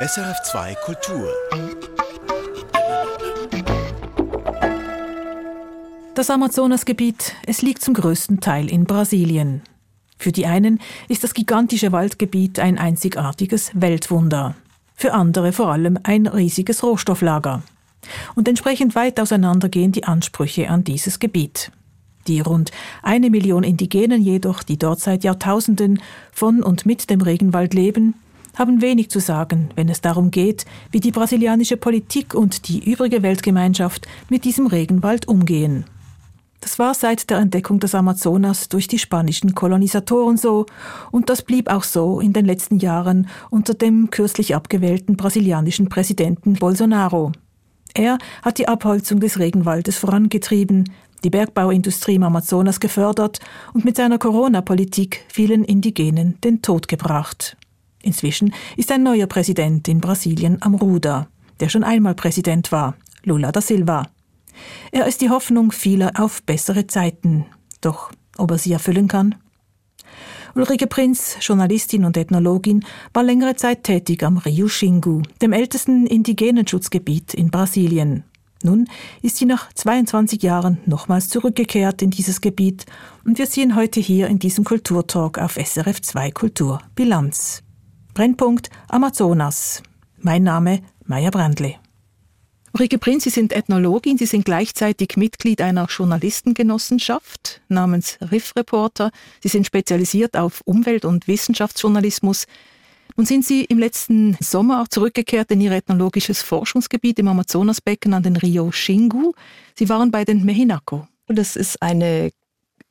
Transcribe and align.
SRF2 0.00 0.76
Kultur. 0.84 1.28
Das 6.14 6.30
Amazonasgebiet, 6.30 7.34
es 7.46 7.62
liegt 7.62 7.82
zum 7.82 7.94
größten 7.94 8.38
Teil 8.38 8.70
in 8.70 8.84
Brasilien. 8.84 9.62
Für 10.16 10.30
die 10.30 10.46
einen 10.46 10.78
ist 11.08 11.24
das 11.24 11.34
gigantische 11.34 11.90
Waldgebiet 11.90 12.60
ein 12.60 12.78
einzigartiges 12.78 13.72
Weltwunder. 13.74 14.54
Für 14.94 15.14
andere 15.14 15.52
vor 15.52 15.72
allem 15.72 15.98
ein 16.04 16.28
riesiges 16.28 16.84
Rohstofflager. 16.84 17.64
Und 18.36 18.46
entsprechend 18.46 18.94
weit 18.94 19.18
auseinander 19.18 19.68
gehen 19.68 19.90
die 19.90 20.04
Ansprüche 20.04 20.70
an 20.70 20.84
dieses 20.84 21.18
Gebiet. 21.18 21.72
Die 22.28 22.38
rund 22.38 22.70
eine 23.02 23.30
Million 23.30 23.64
Indigenen 23.64 24.22
jedoch, 24.22 24.62
die 24.62 24.78
dort 24.78 25.00
seit 25.00 25.24
Jahrtausenden 25.24 26.00
von 26.30 26.62
und 26.62 26.86
mit 26.86 27.10
dem 27.10 27.20
Regenwald 27.20 27.74
leben, 27.74 28.14
haben 28.56 28.80
wenig 28.80 29.10
zu 29.10 29.20
sagen, 29.20 29.70
wenn 29.74 29.88
es 29.88 30.00
darum 30.00 30.30
geht, 30.30 30.64
wie 30.90 31.00
die 31.00 31.10
brasilianische 31.10 31.76
Politik 31.76 32.34
und 32.34 32.68
die 32.68 32.90
übrige 32.90 33.22
Weltgemeinschaft 33.22 34.06
mit 34.28 34.44
diesem 34.44 34.66
Regenwald 34.66 35.28
umgehen. 35.28 35.84
Das 36.60 36.78
war 36.78 36.92
seit 36.94 37.30
der 37.30 37.38
Entdeckung 37.38 37.78
des 37.78 37.94
Amazonas 37.94 38.68
durch 38.68 38.88
die 38.88 38.98
spanischen 38.98 39.54
Kolonisatoren 39.54 40.36
so, 40.36 40.66
und 41.12 41.30
das 41.30 41.42
blieb 41.42 41.70
auch 41.70 41.84
so 41.84 42.20
in 42.20 42.32
den 42.32 42.44
letzten 42.44 42.78
Jahren 42.78 43.28
unter 43.48 43.74
dem 43.74 44.10
kürzlich 44.10 44.54
abgewählten 44.54 45.16
brasilianischen 45.16 45.88
Präsidenten 45.88 46.54
Bolsonaro. 46.54 47.32
Er 47.94 48.18
hat 48.42 48.58
die 48.58 48.68
Abholzung 48.68 49.20
des 49.20 49.38
Regenwaldes 49.38 49.98
vorangetrieben, 49.98 50.92
die 51.24 51.30
Bergbauindustrie 51.30 52.16
im 52.16 52.22
Amazonas 52.22 52.80
gefördert 52.80 53.40
und 53.72 53.84
mit 53.84 53.96
seiner 53.96 54.18
Corona-Politik 54.18 55.24
vielen 55.28 55.64
Indigenen 55.64 56.40
den 56.42 56.62
Tod 56.62 56.88
gebracht. 56.88 57.56
Inzwischen 58.08 58.54
ist 58.78 58.90
ein 58.90 59.02
neuer 59.02 59.26
Präsident 59.26 59.86
in 59.86 60.00
Brasilien 60.00 60.62
am 60.62 60.74
Ruder, 60.74 61.28
der 61.60 61.68
schon 61.68 61.84
einmal 61.84 62.14
Präsident 62.14 62.72
war, 62.72 62.96
Lula 63.22 63.52
da 63.52 63.60
Silva. 63.60 64.08
Er 64.92 65.06
ist 65.06 65.20
die 65.20 65.28
Hoffnung 65.28 65.72
vieler 65.72 66.12
auf 66.18 66.42
bessere 66.42 66.86
Zeiten. 66.86 67.44
Doch 67.82 68.10
ob 68.38 68.50
er 68.50 68.56
sie 68.56 68.72
erfüllen 68.72 69.08
kann? 69.08 69.34
Ulrike 70.54 70.86
Prinz, 70.86 71.36
Journalistin 71.42 72.06
und 72.06 72.16
Ethnologin, 72.16 72.82
war 73.12 73.24
längere 73.24 73.56
Zeit 73.56 73.84
tätig 73.84 74.22
am 74.22 74.38
Rio 74.38 74.68
Xingu, 74.68 75.20
dem 75.42 75.52
ältesten 75.52 76.06
indigenen 76.06 76.66
Schutzgebiet 76.66 77.34
in 77.34 77.50
Brasilien. 77.50 78.24
Nun 78.62 78.88
ist 79.20 79.36
sie 79.36 79.44
nach 79.44 79.70
22 79.74 80.42
Jahren 80.42 80.78
nochmals 80.86 81.28
zurückgekehrt 81.28 82.00
in 82.00 82.08
dieses 82.08 82.40
Gebiet 82.40 82.86
und 83.26 83.36
wir 83.36 83.46
sehen 83.46 83.76
heute 83.76 84.00
hier 84.00 84.28
in 84.28 84.38
diesem 84.38 84.64
Kulturtalk 84.64 85.38
auf 85.38 85.58
SRF 85.62 86.00
2 86.00 86.30
Kultur 86.30 86.80
Bilanz. 86.94 87.62
Brennpunkt 88.18 88.68
Amazonas. 88.88 89.80
Mein 90.16 90.42
Name 90.42 90.82
Maya 91.04 91.30
Brandle. 91.30 91.76
Ulrike 92.72 92.98
Prinz, 92.98 93.22
Sie 93.22 93.30
sind 93.30 93.52
Ethnologin, 93.52 94.18
Sie 94.18 94.26
sind 94.26 94.44
gleichzeitig 94.44 95.16
Mitglied 95.16 95.60
einer 95.60 95.86
Journalistengenossenschaft 95.86 97.60
namens 97.68 98.18
Riff 98.32 98.56
Reporter. 98.56 99.12
Sie 99.40 99.46
sind 99.46 99.66
spezialisiert 99.66 100.36
auf 100.36 100.62
Umwelt- 100.64 101.04
und 101.04 101.28
Wissenschaftsjournalismus. 101.28 102.46
Nun 103.16 103.24
sind 103.24 103.44
Sie 103.44 103.64
im 103.64 103.78
letzten 103.78 104.36
Sommer 104.40 104.82
auch 104.82 104.88
zurückgekehrt 104.88 105.52
in 105.52 105.60
Ihr 105.60 105.70
ethnologisches 105.70 106.42
Forschungsgebiet 106.42 107.20
im 107.20 107.28
Amazonasbecken 107.28 108.14
an 108.14 108.24
den 108.24 108.34
Rio 108.34 108.70
Xingu. 108.70 109.32
Sie 109.78 109.88
waren 109.88 110.10
bei 110.10 110.24
den 110.24 110.44
Mehinako. 110.44 111.06
Das 111.28 111.54
ist 111.54 111.80
eine 111.80 112.32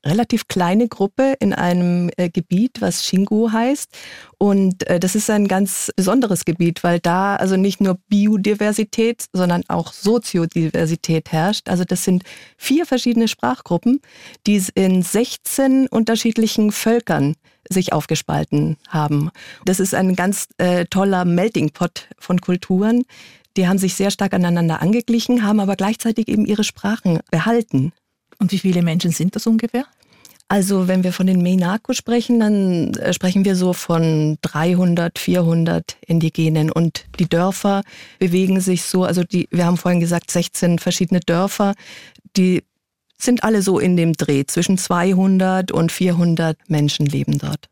relativ 0.07 0.47
kleine 0.47 0.87
Gruppe 0.87 1.35
in 1.39 1.53
einem 1.53 2.09
äh, 2.17 2.29
Gebiet, 2.29 2.81
was 2.81 3.01
Xingu 3.01 3.51
heißt. 3.51 3.89
Und 4.37 4.87
äh, 4.87 4.99
das 4.99 5.15
ist 5.15 5.29
ein 5.29 5.47
ganz 5.47 5.91
besonderes 5.95 6.45
Gebiet, 6.45 6.83
weil 6.83 6.99
da 6.99 7.35
also 7.35 7.57
nicht 7.57 7.81
nur 7.81 7.99
Biodiversität, 8.07 9.25
sondern 9.33 9.63
auch 9.67 9.93
Soziodiversität 9.93 11.31
herrscht. 11.31 11.69
Also 11.69 11.83
das 11.83 12.03
sind 12.03 12.23
vier 12.57 12.85
verschiedene 12.85 13.27
Sprachgruppen, 13.27 14.01
die 14.45 14.63
in 14.75 15.01
16 15.01 15.87
unterschiedlichen 15.87 16.71
Völkern 16.71 17.35
sich 17.69 17.93
aufgespalten 17.93 18.77
haben. 18.87 19.29
Das 19.65 19.79
ist 19.79 19.93
ein 19.93 20.15
ganz 20.15 20.47
äh, 20.57 20.85
toller 20.85 21.25
Melting 21.25 21.71
Pot 21.71 22.07
von 22.17 22.39
Kulturen. 22.39 23.03
Die 23.57 23.67
haben 23.67 23.79
sich 23.79 23.95
sehr 23.95 24.11
stark 24.11 24.33
aneinander 24.33 24.81
angeglichen, 24.81 25.43
haben 25.43 25.59
aber 25.59 25.75
gleichzeitig 25.75 26.27
eben 26.27 26.45
ihre 26.45 26.63
Sprachen 26.63 27.19
behalten. 27.31 27.91
Und 28.39 28.51
wie 28.51 28.59
viele 28.59 28.83
Menschen 28.83 29.11
sind 29.11 29.35
das 29.35 29.47
ungefähr? 29.47 29.85
Also 30.49 30.87
wenn 30.87 31.03
wir 31.03 31.11
von 31.11 31.27
den 31.27 31.41
Menako 31.41 31.91
sprechen, 31.93 32.39
dann 32.39 32.93
äh, 32.93 33.11
sprechen 33.11 33.43
wir 33.43 33.55
so 33.55 33.73
von 33.73 34.37
300, 34.41 35.19
400 35.19 35.97
Indigenen 36.05 36.71
und 36.71 37.05
die 37.19 37.27
Dörfer 37.27 37.83
bewegen 38.19 38.61
sich 38.61 38.83
so, 38.83 39.03
also 39.03 39.23
die, 39.23 39.49
wir 39.51 39.65
haben 39.65 39.77
vorhin 39.77 39.99
gesagt 39.99 40.31
16 40.31 40.79
verschiedene 40.79 41.19
Dörfer, 41.19 41.73
die 42.37 42.63
sind 43.17 43.43
alle 43.43 43.61
so 43.61 43.79
in 43.79 43.97
dem 43.97 44.13
Dreh. 44.13 44.45
Zwischen 44.45 44.77
200 44.77 45.71
und 45.71 45.91
400 45.91 46.57
Menschen 46.69 47.05
leben 47.05 47.39
dort. 47.39 47.67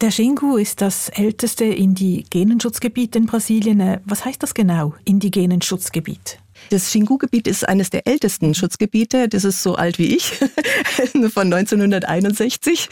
Der 0.00 0.10
Xingu 0.10 0.58
ist 0.58 0.82
das 0.82 1.08
älteste 1.08 1.64
Indigenenschutzgebiet 1.64 3.16
in 3.16 3.26
Brasilien. 3.26 3.80
Äh, 3.80 4.00
was 4.04 4.24
heißt 4.24 4.42
das 4.42 4.54
genau, 4.54 4.94
Indigenenschutzgebiet? 5.04 6.38
Das 6.70 6.84
Xingu-Gebiet 6.86 7.46
ist 7.46 7.68
eines 7.68 7.90
der 7.90 8.06
ältesten 8.06 8.54
Schutzgebiete. 8.54 9.28
Das 9.28 9.44
ist 9.44 9.62
so 9.62 9.74
alt 9.74 9.98
wie 9.98 10.16
ich, 10.16 10.32
von 11.32 11.52
1961. 11.52 12.88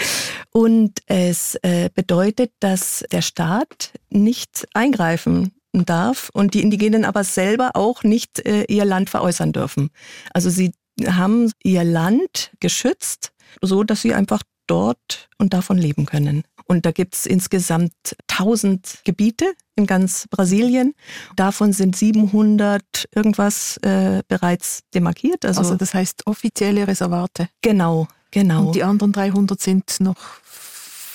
Und 0.50 1.00
es 1.06 1.56
äh, 1.62 1.90
bedeutet, 1.94 2.52
dass 2.60 3.04
der 3.12 3.22
Staat 3.22 3.92
nicht 4.10 4.66
eingreifen 4.74 5.52
darf 5.72 6.30
und 6.32 6.54
die 6.54 6.62
Indigenen 6.62 7.04
aber 7.04 7.24
selber 7.24 7.72
auch 7.74 8.02
nicht 8.02 8.40
äh, 8.46 8.64
ihr 8.64 8.84
Land 8.84 9.10
veräußern 9.10 9.52
dürfen. 9.52 9.90
Also 10.32 10.48
sie 10.48 10.72
haben 11.04 11.52
ihr 11.62 11.84
Land 11.84 12.52
geschützt, 12.60 13.32
so 13.60 13.84
dass 13.84 14.02
sie 14.02 14.14
einfach 14.14 14.42
dort 14.66 15.28
und 15.38 15.52
davon 15.52 15.78
leben 15.78 16.06
können. 16.06 16.44
Und 16.66 16.84
da 16.84 16.90
gibt 16.90 17.14
es 17.14 17.26
insgesamt 17.26 17.92
1000 18.28 19.00
Gebiete 19.04 19.52
in 19.76 19.86
ganz 19.86 20.26
Brasilien. 20.30 20.94
Davon 21.36 21.72
sind 21.72 21.96
700 21.96 22.82
irgendwas 23.14 23.76
äh, 23.78 24.22
bereits 24.26 24.80
demarkiert. 24.92 25.44
Also, 25.44 25.60
also 25.60 25.76
das 25.76 25.94
heißt 25.94 26.26
offizielle 26.26 26.88
Reservate. 26.88 27.48
Genau, 27.62 28.08
genau. 28.30 28.66
Und 28.66 28.74
die 28.74 28.82
anderen 28.82 29.12
300 29.12 29.60
sind 29.60 30.00
noch 30.00 30.16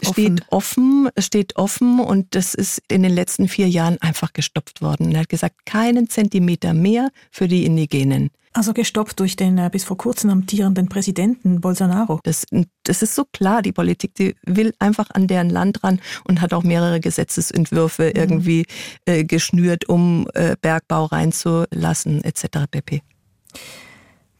Offen. 0.04 0.14
steht 0.14 0.46
offen, 0.50 1.10
steht 1.20 1.56
offen 1.58 2.00
und 2.00 2.34
das 2.34 2.56
ist 2.56 2.82
in 2.88 3.04
den 3.04 3.14
letzten 3.14 3.48
vier 3.48 3.70
Jahren 3.70 4.02
einfach 4.02 4.34
gestopft 4.34 4.82
worden. 4.82 5.12
Er 5.12 5.22
hat 5.22 5.30
gesagt, 5.30 5.66
keinen 5.66 6.10
Zentimeter 6.10 6.74
mehr 6.74 7.10
für 7.30 7.48
die 7.48 7.66
Indigenen. 7.66 8.32
Also 8.54 8.74
gestoppt 8.74 9.20
durch 9.20 9.38
den 9.38 9.58
äh, 9.58 9.70
bis 9.72 9.86
vor 9.86 9.98
kurzem 9.98 10.30
amtierenden 10.30 10.90
Präsidenten 10.90 11.62
Bolsonaro. 11.62 12.20
Das, 12.24 12.46
das 12.84 13.02
ist 13.02 13.16
so 13.16 13.24
klar, 13.32 13.62
die 13.62 13.72
Politik, 13.72 14.14
die 14.16 14.36
will 14.46 14.74
einfach 14.80 15.10
an 15.12 15.28
deren 15.28 15.50
Land 15.50 15.84
ran 15.84 16.02
und 16.26 16.42
hat 16.42 16.54
auch 16.54 16.64
mehrere 16.64 17.00
Gesetzesentwürfe 17.00 18.12
mhm. 18.14 18.20
irgendwie 18.20 18.66
äh, 19.06 19.24
geschnürt, 19.24 19.88
um 19.88 20.28
äh, 20.34 20.58
Bergbau 20.62 21.06
reinzulassen, 21.06 22.24
etc. 22.24 22.68
pp. 22.70 23.02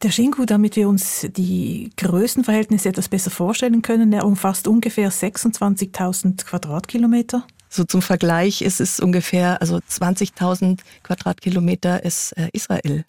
Der 0.02 0.10
Xingu, 0.10 0.44
damit 0.44 0.76
wir 0.76 0.88
uns 0.88 1.28
die 1.30 1.90
Größenverhältnisse 1.96 2.88
etwas 2.88 3.08
besser 3.08 3.30
vorstellen 3.30 3.82
können, 3.82 4.12
er 4.12 4.26
umfasst 4.26 4.66
ungefähr 4.66 5.10
26.000 5.12 6.44
Quadratkilometer. 6.44 7.46
So 7.68 7.84
zum 7.84 8.02
Vergleich 8.02 8.60
ist 8.60 8.80
es 8.80 9.00
ungefähr, 9.00 9.62
also 9.62 9.76
20.000 9.76 10.80
Quadratkilometer 11.04 12.04
ist 12.04 12.32
äh, 12.32 12.48
Israel. 12.52 13.06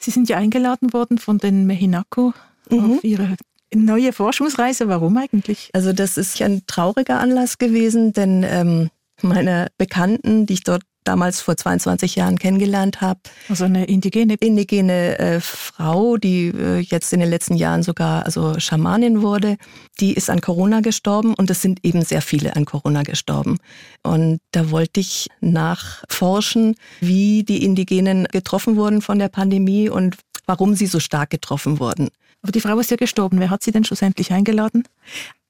Sie 0.00 0.10
sind 0.10 0.28
ja 0.28 0.38
eingeladen 0.38 0.92
worden 0.92 1.18
von 1.18 1.38
den 1.38 1.66
Mehinako 1.66 2.32
mhm. 2.70 2.92
auf 2.92 3.04
ihre 3.04 3.36
neue 3.74 4.12
Forschungsreise. 4.12 4.88
Warum 4.88 5.16
eigentlich? 5.16 5.70
Also 5.72 5.92
das 5.92 6.16
ist 6.16 6.40
ein 6.42 6.62
trauriger 6.66 7.20
Anlass 7.20 7.58
gewesen, 7.58 8.12
denn 8.12 8.44
ähm, 8.48 8.90
meine 9.22 9.68
Bekannten, 9.78 10.46
die 10.46 10.54
ich 10.54 10.64
dort 10.64 10.82
damals 11.10 11.40
vor 11.40 11.56
22 11.56 12.14
Jahren 12.14 12.38
kennengelernt 12.38 13.00
habe. 13.00 13.18
Also 13.48 13.64
eine 13.64 13.84
indigene 13.86 14.34
indigene 14.34 15.18
äh, 15.18 15.40
Frau, 15.40 16.16
die 16.16 16.48
äh, 16.48 16.78
jetzt 16.78 17.12
in 17.12 17.18
den 17.18 17.28
letzten 17.28 17.56
Jahren 17.56 17.82
sogar 17.82 18.24
also 18.26 18.60
Schamanin 18.60 19.20
wurde, 19.20 19.56
die 19.98 20.14
ist 20.14 20.30
an 20.30 20.40
Corona 20.40 20.80
gestorben 20.80 21.34
und 21.34 21.50
es 21.50 21.62
sind 21.62 21.80
eben 21.84 22.02
sehr 22.02 22.22
viele 22.22 22.54
an 22.54 22.64
Corona 22.64 23.02
gestorben. 23.02 23.58
Und 24.04 24.38
da 24.52 24.70
wollte 24.70 25.00
ich 25.00 25.26
nachforschen, 25.40 26.76
wie 27.00 27.42
die 27.42 27.64
Indigenen 27.64 28.28
getroffen 28.30 28.76
wurden 28.76 29.02
von 29.02 29.18
der 29.18 29.28
Pandemie 29.28 29.88
und 29.88 30.16
warum 30.46 30.76
sie 30.76 30.86
so 30.86 31.00
stark 31.00 31.30
getroffen 31.30 31.80
wurden. 31.80 32.08
Aber 32.42 32.52
die 32.52 32.60
Frau 32.60 32.78
ist 32.78 32.90
ja 32.92 32.96
gestorben. 32.96 33.40
Wer 33.40 33.50
hat 33.50 33.64
sie 33.64 33.72
denn 33.72 33.84
schlussendlich 33.84 34.32
eingeladen? 34.32 34.84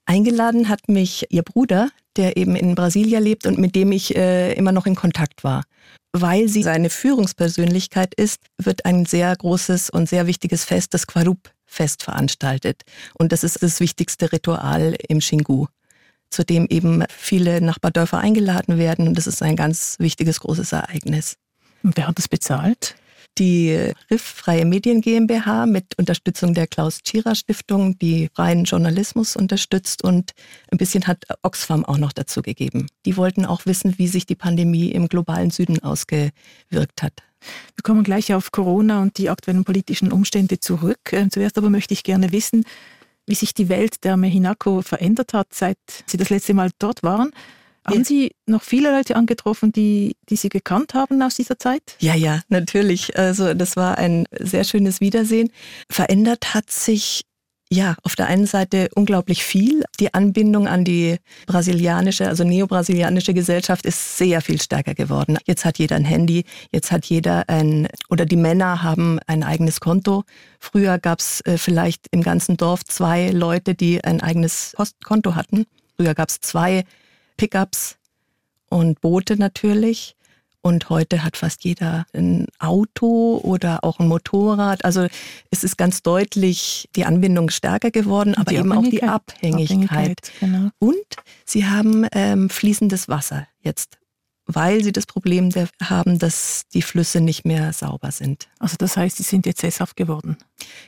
Eingeladen 0.07 0.71
hat 0.71 0.89
mich 0.89 1.27
ihr 1.29 1.43
Bruder, 1.43 1.91
der 2.17 2.37
eben 2.37 2.57
in 2.57 2.75
Brasilia 2.75 3.19
lebt 3.19 3.47
und 3.47 3.59
mit 3.59 3.75
dem 3.75 3.93
ich 3.93 4.17
äh, 4.17 4.53
immer 4.55 4.73
noch 4.73 4.87
in 4.87 4.95
Kontakt 4.95 5.45
war. 5.45 5.65
Weil 6.13 6.49
sie 6.49 6.63
seine 6.63 6.91
Führungspersönlichkeit 6.91 8.15
ist, 8.15 8.41
wird 8.59 8.85
ein 8.85 9.07
sehr 9.07 9.35
großes 9.35 9.91
und 9.91 10.09
sehr 10.09 10.27
wichtiges 10.27 10.65
Fest, 10.65 10.93
das 10.93 11.07
Quarup-Fest 11.07 12.03
veranstaltet. 12.03 12.83
Und 13.15 13.31
das 13.31 13.45
ist 13.45 13.63
das 13.63 13.79
wichtigste 13.81 14.33
Ritual 14.33 14.97
im 15.09 15.21
Xingu. 15.21 15.67
zu 16.33 16.45
dem 16.45 16.67
eben 16.69 17.05
viele 17.09 17.61
Nachbardörfer 17.61 18.19
eingeladen 18.19 18.79
werden. 18.79 19.09
Und 19.09 19.19
das 19.19 19.27
ist 19.27 19.43
ein 19.43 19.57
ganz 19.57 19.97
wichtiges, 19.99 20.39
großes 20.39 20.71
Ereignis. 20.71 21.35
Und 21.83 21.97
wer 21.97 22.07
hat 22.07 22.19
das 22.19 22.29
bezahlt? 22.29 22.95
Die 23.41 23.95
RIF 24.11 24.21
Freie 24.21 24.67
Medien 24.67 25.01
GmbH 25.01 25.65
mit 25.65 25.97
Unterstützung 25.97 26.53
der 26.53 26.67
Klaus-Tschira-Stiftung, 26.67 27.99
die 27.99 28.29
freien 28.35 28.65
Journalismus 28.65 29.35
unterstützt 29.35 30.05
und 30.05 30.33
ein 30.71 30.77
bisschen 30.77 31.07
hat 31.07 31.25
Oxfam 31.43 31.87
auch 31.87 31.97
noch 31.97 32.13
dazu 32.13 32.43
gegeben. 32.43 32.89
Die 33.07 33.17
wollten 33.17 33.47
auch 33.47 33.65
wissen, 33.65 33.95
wie 33.97 34.09
sich 34.09 34.27
die 34.27 34.35
Pandemie 34.35 34.91
im 34.91 35.09
globalen 35.09 35.51
Süden 35.51 35.83
ausgewirkt 35.83 37.03
hat. 37.03 37.15
Wir 37.77 37.83
kommen 37.83 38.05
gleich 38.05 38.35
auf 38.35 38.53
Corona 38.53 39.01
und 39.01 39.17
die 39.17 39.31
aktuellen 39.31 39.65
politischen 39.65 40.13
Umstände 40.13 40.61
zurück. 40.61 41.01
Ähm, 41.13 41.31
zuerst 41.31 41.57
aber 41.57 41.71
möchte 41.71 41.95
ich 41.95 42.03
gerne 42.03 42.33
wissen, 42.33 42.65
wie 43.25 43.35
sich 43.35 43.55
die 43.55 43.71
Welt 43.71 44.05
der 44.05 44.19
Mehinako 44.19 44.83
verändert 44.83 45.33
hat, 45.33 45.55
seit 45.55 45.79
Sie 46.05 46.19
das 46.19 46.29
letzte 46.29 46.53
Mal 46.53 46.73
dort 46.79 47.03
waren. 47.03 47.31
Haben 47.87 48.05
Sie 48.05 48.33
noch 48.47 48.63
viele 48.63 48.91
Leute 48.91 49.17
angetroffen, 49.17 49.73
die, 49.73 50.17
die 50.29 50.37
Sie 50.37 50.49
gekannt 50.49 50.95
haben 50.95 51.23
aus 51.23 51.37
dieser 51.37 51.59
Zeit? 51.59 51.97
Ja, 51.99 52.15
ja, 52.15 52.41
natürlich. 52.49 53.17
Also 53.17 53.55
das 53.55 53.77
war 53.77 53.99
ein 53.99 54.27
sehr 54.39 54.65
schönes 54.65 55.01
Wiedersehen. 55.01 55.51
Verändert 55.89 56.55
hat 56.55 56.71
sich 56.71 57.23
ja, 57.73 57.95
auf 58.03 58.17
der 58.17 58.27
einen 58.27 58.47
Seite 58.47 58.89
unglaublich 58.97 59.45
viel. 59.45 59.85
Die 60.01 60.13
Anbindung 60.13 60.67
an 60.67 60.85
die 60.85 61.19
brasilianische, 61.47 62.27
also 62.27 62.43
neobrasilianische 62.43 63.33
Gesellschaft 63.33 63.87
ist 63.87 64.19
sehr 64.19 64.41
viel 64.41 64.61
stärker 64.61 64.95
geworden. 64.95 65.39
Jetzt 65.47 65.65
hat 65.65 65.79
jeder 65.79 65.95
ein 65.95 66.05
Handy, 66.05 66.45
jetzt 66.73 66.91
hat 66.91 67.07
jeder 67.07 67.49
ein, 67.49 67.87
oder 68.09 68.27
die 68.27 68.37
Männer 68.37 68.83
haben 68.83 69.21
ein 69.29 69.45
eigenes 69.45 69.79
Konto. 69.79 70.25
Früher 70.59 70.99
gab 70.99 71.21
es 71.21 71.43
äh, 71.43 71.59
vielleicht 71.59 72.09
im 72.11 72.23
ganzen 72.23 72.57
Dorf 72.57 72.85
zwei 72.85 73.31
Leute, 73.31 73.77
die 73.77 74.03
ein 74.03 74.21
eigenes 74.21 74.73
Postkonto 74.75 75.37
hatten. 75.37 75.65
Früher 75.97 76.15
gab 76.15 76.29
es 76.29 76.41
zwei 76.41 76.83
Pickups 77.41 77.97
und 78.69 79.01
Boote 79.01 79.39
natürlich. 79.39 80.15
Und 80.61 80.91
heute 80.91 81.25
hat 81.25 81.39
fast 81.39 81.65
jeder 81.65 82.05
ein 82.13 82.49
Auto 82.59 83.41
oder 83.43 83.83
auch 83.83 83.99
ein 83.99 84.09
Motorrad. 84.09 84.85
Also 84.85 85.07
es 85.51 85.65
ist 85.65 85.79
ganz 85.79 86.03
deutlich 86.03 86.91
die 86.97 87.07
Anbindung 87.07 87.49
stärker 87.49 87.91
geworden, 87.91 88.35
aber 88.35 88.53
eben 88.53 88.71
auch 88.73 88.83
die 88.83 89.03
Abhängigkeit. 89.03 89.89
Abhängigkeit 89.89 90.33
genau. 90.39 90.69
Und 90.79 91.17
sie 91.47 91.65
haben 91.65 92.07
ähm, 92.13 92.51
fließendes 92.51 93.09
Wasser 93.09 93.47
jetzt 93.63 94.00
weil 94.55 94.83
sie 94.83 94.93
das 94.93 95.07
Problem 95.07 95.51
haben, 95.83 96.19
dass 96.19 96.65
die 96.73 96.83
Flüsse 96.83 97.21
nicht 97.21 97.45
mehr 97.45 97.73
sauber 97.73 98.11
sind. 98.11 98.49
Also 98.59 98.77
das 98.79 98.97
heißt, 98.97 99.17
sie 99.17 99.23
sind 99.23 99.47
jetzt 99.47 99.61
sesshaft 99.61 99.97
geworden. 99.97 100.37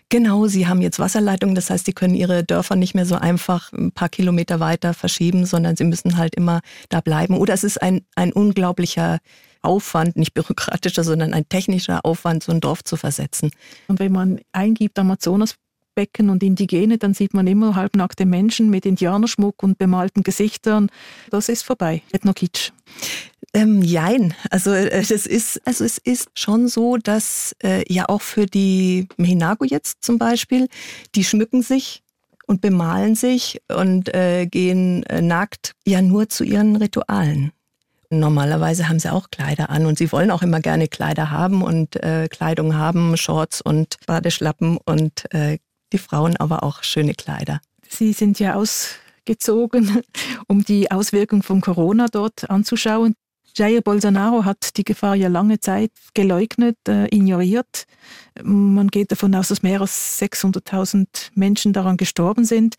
Genau, 0.08 0.46
sie 0.46 0.66
haben 0.66 0.82
jetzt 0.82 0.98
Wasserleitungen, 0.98 1.54
das 1.54 1.70
heißt, 1.70 1.86
sie 1.86 1.92
können 1.92 2.14
ihre 2.14 2.44
Dörfer 2.44 2.76
nicht 2.76 2.94
mehr 2.94 3.06
so 3.06 3.16
einfach 3.16 3.72
ein 3.72 3.92
paar 3.92 4.08
Kilometer 4.08 4.60
weiter 4.60 4.94
verschieben, 4.94 5.46
sondern 5.46 5.76
sie 5.76 5.84
müssen 5.84 6.16
halt 6.16 6.34
immer 6.34 6.60
da 6.88 7.00
bleiben. 7.00 7.36
Oder 7.36 7.54
es 7.54 7.64
ist 7.64 7.80
ein, 7.80 8.02
ein 8.14 8.32
unglaublicher 8.32 9.18
Aufwand, 9.62 10.16
nicht 10.16 10.34
bürokratischer, 10.34 11.04
sondern 11.04 11.32
ein 11.34 11.48
technischer 11.48 12.04
Aufwand, 12.04 12.42
so 12.42 12.52
ein 12.52 12.60
Dorf 12.60 12.82
zu 12.82 12.96
versetzen. 12.96 13.50
Und 13.86 14.00
wenn 14.00 14.12
man 14.12 14.40
eingibt 14.52 14.98
Amazonas 14.98 15.54
Becken 15.94 16.30
und 16.30 16.42
Indigene, 16.42 16.98
dann 16.98 17.14
sieht 17.14 17.34
man 17.34 17.46
immer 17.46 17.74
halbnackte 17.74 18.26
Menschen 18.26 18.70
mit 18.70 18.86
Indianerschmuck 18.86 19.62
und 19.62 19.78
bemalten 19.78 20.22
Gesichtern. 20.22 20.90
Das 21.30 21.48
ist 21.48 21.62
vorbei. 21.62 22.02
Ethnokitsch. 22.12 22.72
Ähm, 23.54 23.82
jein. 23.82 24.34
Also 24.50 24.70
äh, 24.72 25.02
das 25.02 25.26
ist, 25.26 25.60
also 25.66 25.84
es 25.84 25.98
ist 25.98 26.30
schon 26.34 26.68
so, 26.68 26.96
dass 26.96 27.54
äh, 27.62 27.84
ja 27.92 28.08
auch 28.08 28.22
für 28.22 28.46
die 28.46 29.08
Mehinago 29.16 29.64
jetzt 29.64 30.02
zum 30.02 30.18
Beispiel, 30.18 30.68
die 31.14 31.24
schmücken 31.24 31.62
sich 31.62 32.02
und 32.46 32.60
bemalen 32.60 33.14
sich 33.14 33.60
und 33.68 34.14
äh, 34.14 34.46
gehen 34.46 35.02
äh, 35.04 35.20
nackt 35.20 35.74
ja 35.86 36.00
nur 36.00 36.28
zu 36.28 36.44
ihren 36.44 36.76
Ritualen. 36.76 37.52
Normalerweise 38.08 38.88
haben 38.88 38.98
sie 38.98 39.10
auch 39.10 39.30
Kleider 39.30 39.70
an 39.70 39.86
und 39.86 39.96
sie 39.96 40.12
wollen 40.12 40.30
auch 40.30 40.42
immer 40.42 40.60
gerne 40.60 40.86
Kleider 40.86 41.30
haben 41.30 41.62
und 41.62 41.96
äh, 41.96 42.28
Kleidung 42.28 42.74
haben, 42.76 43.16
Shorts 43.16 43.62
und 43.62 43.96
Badeschlappen 44.06 44.76
und 44.76 45.32
äh, 45.34 45.58
die 45.92 45.98
Frauen 45.98 46.36
aber 46.36 46.62
auch 46.62 46.82
schöne 46.82 47.14
Kleider. 47.14 47.60
Sie 47.88 48.12
sind 48.12 48.38
ja 48.38 48.54
ausgezogen, 48.54 50.02
um 50.48 50.64
die 50.64 50.90
Auswirkungen 50.90 51.42
von 51.42 51.60
Corona 51.60 52.08
dort 52.08 52.48
anzuschauen. 52.50 53.14
Jair 53.54 53.82
Bolsonaro 53.82 54.46
hat 54.46 54.78
die 54.78 54.84
Gefahr 54.84 55.14
ja 55.14 55.28
lange 55.28 55.60
Zeit 55.60 55.92
geleugnet, 56.14 56.78
äh, 56.88 57.04
ignoriert. 57.14 57.84
Man 58.42 58.88
geht 58.88 59.12
davon 59.12 59.34
aus, 59.34 59.48
dass 59.48 59.62
mehr 59.62 59.82
als 59.82 60.18
600.000 60.20 61.30
Menschen 61.34 61.74
daran 61.74 61.98
gestorben 61.98 62.46
sind. 62.46 62.76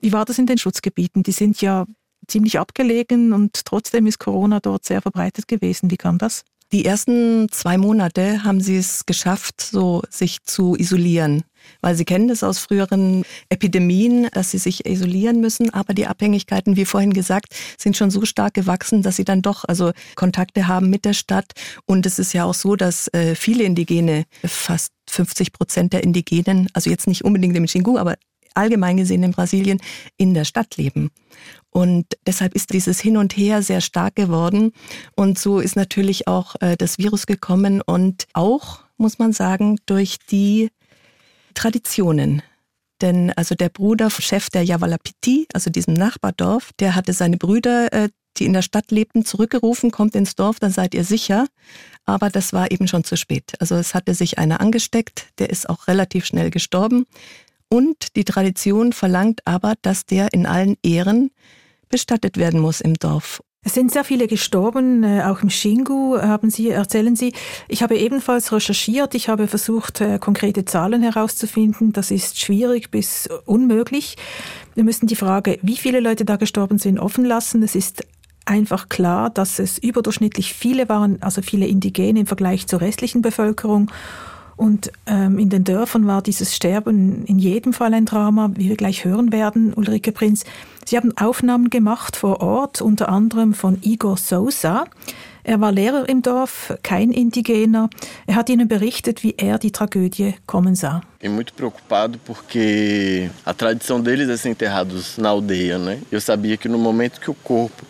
Wie 0.00 0.12
war 0.12 0.26
das 0.26 0.38
in 0.38 0.46
den 0.46 0.58
Schutzgebieten? 0.58 1.22
Die 1.22 1.32
sind 1.32 1.62
ja 1.62 1.86
ziemlich 2.26 2.58
abgelegen 2.58 3.32
und 3.32 3.64
trotzdem 3.64 4.06
ist 4.06 4.18
Corona 4.18 4.60
dort 4.60 4.84
sehr 4.84 5.00
verbreitet 5.00 5.48
gewesen. 5.48 5.90
Wie 5.90 5.96
kam 5.96 6.18
das? 6.18 6.44
Die 6.72 6.84
ersten 6.84 7.48
zwei 7.50 7.78
Monate 7.78 8.44
haben 8.44 8.60
sie 8.60 8.76
es 8.76 9.04
geschafft, 9.04 9.60
so 9.60 10.02
sich 10.08 10.44
zu 10.44 10.76
isolieren, 10.76 11.42
weil 11.80 11.96
sie 11.96 12.04
kennen 12.04 12.28
das 12.28 12.44
aus 12.44 12.60
früheren 12.60 13.24
Epidemien, 13.48 14.28
dass 14.32 14.52
sie 14.52 14.58
sich 14.58 14.86
isolieren 14.86 15.40
müssen. 15.40 15.74
Aber 15.74 15.94
die 15.94 16.06
Abhängigkeiten, 16.06 16.76
wie 16.76 16.84
vorhin 16.84 17.12
gesagt, 17.12 17.56
sind 17.76 17.96
schon 17.96 18.12
so 18.12 18.24
stark 18.24 18.54
gewachsen, 18.54 19.02
dass 19.02 19.16
sie 19.16 19.24
dann 19.24 19.42
doch 19.42 19.64
also 19.64 19.90
Kontakte 20.14 20.68
haben 20.68 20.90
mit 20.90 21.04
der 21.04 21.14
Stadt. 21.14 21.52
Und 21.86 22.06
es 22.06 22.20
ist 22.20 22.34
ja 22.34 22.44
auch 22.44 22.54
so, 22.54 22.76
dass 22.76 23.08
äh, 23.08 23.34
viele 23.34 23.64
Indigene, 23.64 24.26
fast 24.44 24.92
50 25.08 25.52
Prozent 25.52 25.92
der 25.92 26.04
Indigenen, 26.04 26.68
also 26.72 26.88
jetzt 26.88 27.08
nicht 27.08 27.24
unbedingt 27.24 27.56
im 27.56 27.66
Xingu, 27.66 27.98
aber 27.98 28.14
allgemein 28.54 28.96
gesehen 28.96 29.22
in 29.22 29.32
Brasilien 29.32 29.80
in 30.16 30.34
der 30.34 30.44
Stadt 30.44 30.76
leben. 30.76 31.10
Und 31.70 32.06
deshalb 32.26 32.54
ist 32.54 32.72
dieses 32.72 33.00
Hin 33.00 33.16
und 33.16 33.36
Her 33.36 33.62
sehr 33.62 33.80
stark 33.80 34.16
geworden. 34.16 34.72
Und 35.14 35.38
so 35.38 35.60
ist 35.60 35.76
natürlich 35.76 36.26
auch 36.26 36.56
äh, 36.60 36.76
das 36.76 36.98
Virus 36.98 37.26
gekommen 37.26 37.80
und 37.80 38.26
auch, 38.32 38.80
muss 38.96 39.18
man 39.18 39.32
sagen, 39.32 39.78
durch 39.86 40.18
die 40.30 40.70
Traditionen. 41.54 42.42
Denn 43.00 43.32
also 43.32 43.54
der 43.54 43.68
Bruder, 43.68 44.10
Chef 44.10 44.50
der 44.50 44.62
Javalapiti, 44.62 45.46
also 45.54 45.70
diesem 45.70 45.94
Nachbardorf, 45.94 46.70
der 46.78 46.94
hatte 46.94 47.12
seine 47.12 47.36
Brüder, 47.36 47.92
äh, 47.92 48.08
die 48.36 48.46
in 48.46 48.52
der 48.52 48.62
Stadt 48.62 48.90
lebten, 48.90 49.24
zurückgerufen, 49.24 49.90
kommt 49.90 50.14
ins 50.14 50.34
Dorf, 50.34 50.60
dann 50.60 50.70
seid 50.70 50.94
ihr 50.94 51.04
sicher. 51.04 51.46
Aber 52.04 52.30
das 52.30 52.52
war 52.52 52.70
eben 52.70 52.88
schon 52.88 53.04
zu 53.04 53.16
spät. 53.16 53.52
Also 53.60 53.76
es 53.76 53.94
hatte 53.94 54.14
sich 54.14 54.38
einer 54.38 54.60
angesteckt, 54.60 55.28
der 55.38 55.50
ist 55.50 55.68
auch 55.68 55.86
relativ 55.88 56.24
schnell 56.26 56.50
gestorben. 56.50 57.06
Und 57.72 58.16
die 58.16 58.24
Tradition 58.24 58.92
verlangt 58.92 59.42
aber, 59.44 59.74
dass 59.82 60.04
der 60.04 60.32
in 60.32 60.44
allen 60.44 60.76
Ehren 60.82 61.30
bestattet 61.88 62.36
werden 62.36 62.60
muss 62.60 62.80
im 62.80 62.94
Dorf. 62.94 63.42
Es 63.62 63.74
sind 63.74 63.92
sehr 63.92 64.04
viele 64.04 64.26
gestorben, 64.26 65.04
äh, 65.04 65.22
auch 65.24 65.42
im 65.42 65.50
Shingu, 65.50 66.16
haben 66.18 66.48
Sie, 66.48 66.70
erzählen 66.70 67.14
Sie. 67.14 67.34
Ich 67.68 67.82
habe 67.82 67.98
ebenfalls 67.98 68.52
recherchiert, 68.52 69.14
ich 69.14 69.28
habe 69.28 69.48
versucht, 69.48 70.00
äh, 70.00 70.18
konkrete 70.18 70.64
Zahlen 70.64 71.02
herauszufinden. 71.02 71.92
Das 71.92 72.10
ist 72.10 72.40
schwierig 72.40 72.90
bis 72.90 73.28
unmöglich. 73.44 74.16
Wir 74.74 74.84
müssen 74.84 75.06
die 75.08 75.16
Frage, 75.16 75.58
wie 75.60 75.76
viele 75.76 76.00
Leute 76.00 76.24
da 76.24 76.36
gestorben 76.36 76.78
sind, 76.78 76.98
offen 76.98 77.26
lassen. 77.26 77.62
Es 77.62 77.74
ist 77.74 78.06
einfach 78.46 78.88
klar, 78.88 79.28
dass 79.28 79.58
es 79.58 79.76
überdurchschnittlich 79.76 80.54
viele 80.54 80.88
waren, 80.88 81.20
also 81.22 81.42
viele 81.42 81.66
Indigene 81.66 82.20
im 82.20 82.26
Vergleich 82.26 82.66
zur 82.66 82.80
restlichen 82.80 83.20
Bevölkerung. 83.20 83.90
Und 84.60 84.92
ähm, 85.06 85.38
in 85.38 85.48
den 85.48 85.64
Dörfern 85.64 86.06
war 86.06 86.20
dieses 86.20 86.54
Sterben 86.54 87.24
in 87.24 87.38
jedem 87.38 87.72
Fall 87.72 87.94
ein 87.94 88.04
Drama, 88.04 88.50
wie 88.56 88.68
wir 88.68 88.76
gleich 88.76 89.06
hören 89.06 89.32
werden, 89.32 89.72
Ulrike 89.72 90.12
Prinz. 90.12 90.44
Sie 90.84 90.98
haben 90.98 91.16
Aufnahmen 91.16 91.70
gemacht 91.70 92.14
vor 92.14 92.42
Ort, 92.42 92.82
unter 92.82 93.08
anderem 93.08 93.54
von 93.54 93.78
Igor 93.80 94.18
Sousa. 94.18 94.84
Er 95.44 95.62
war 95.62 95.72
Lehrer 95.72 96.06
im 96.10 96.20
Dorf, 96.20 96.74
kein 96.82 97.10
Indigener. 97.10 97.88
Er 98.26 98.34
hat 98.34 98.50
ihnen 98.50 98.68
berichtet, 98.68 99.22
wie 99.22 99.34
er 99.38 99.56
die 99.58 99.72
Tragödie 99.72 100.34
kommen 100.44 100.74
sah. 100.74 101.00
Fiquei 101.18 101.30
muito 101.30 101.54
preocupado 101.54 102.18
porque 102.26 103.30
a 103.46 103.54
tradição 103.54 103.98
deles 103.98 104.28
é 104.28 104.36
ser 104.36 104.50
enterrados 104.50 105.16
na 105.16 105.30
aldeia, 105.30 105.78
né? 105.78 106.00
Eu 106.10 106.20
sabia 106.20 106.58
que 106.58 106.68
no 106.68 106.78
momento 106.78 107.18
que 107.18 107.30
o 107.30 107.34
corpo 107.34 107.82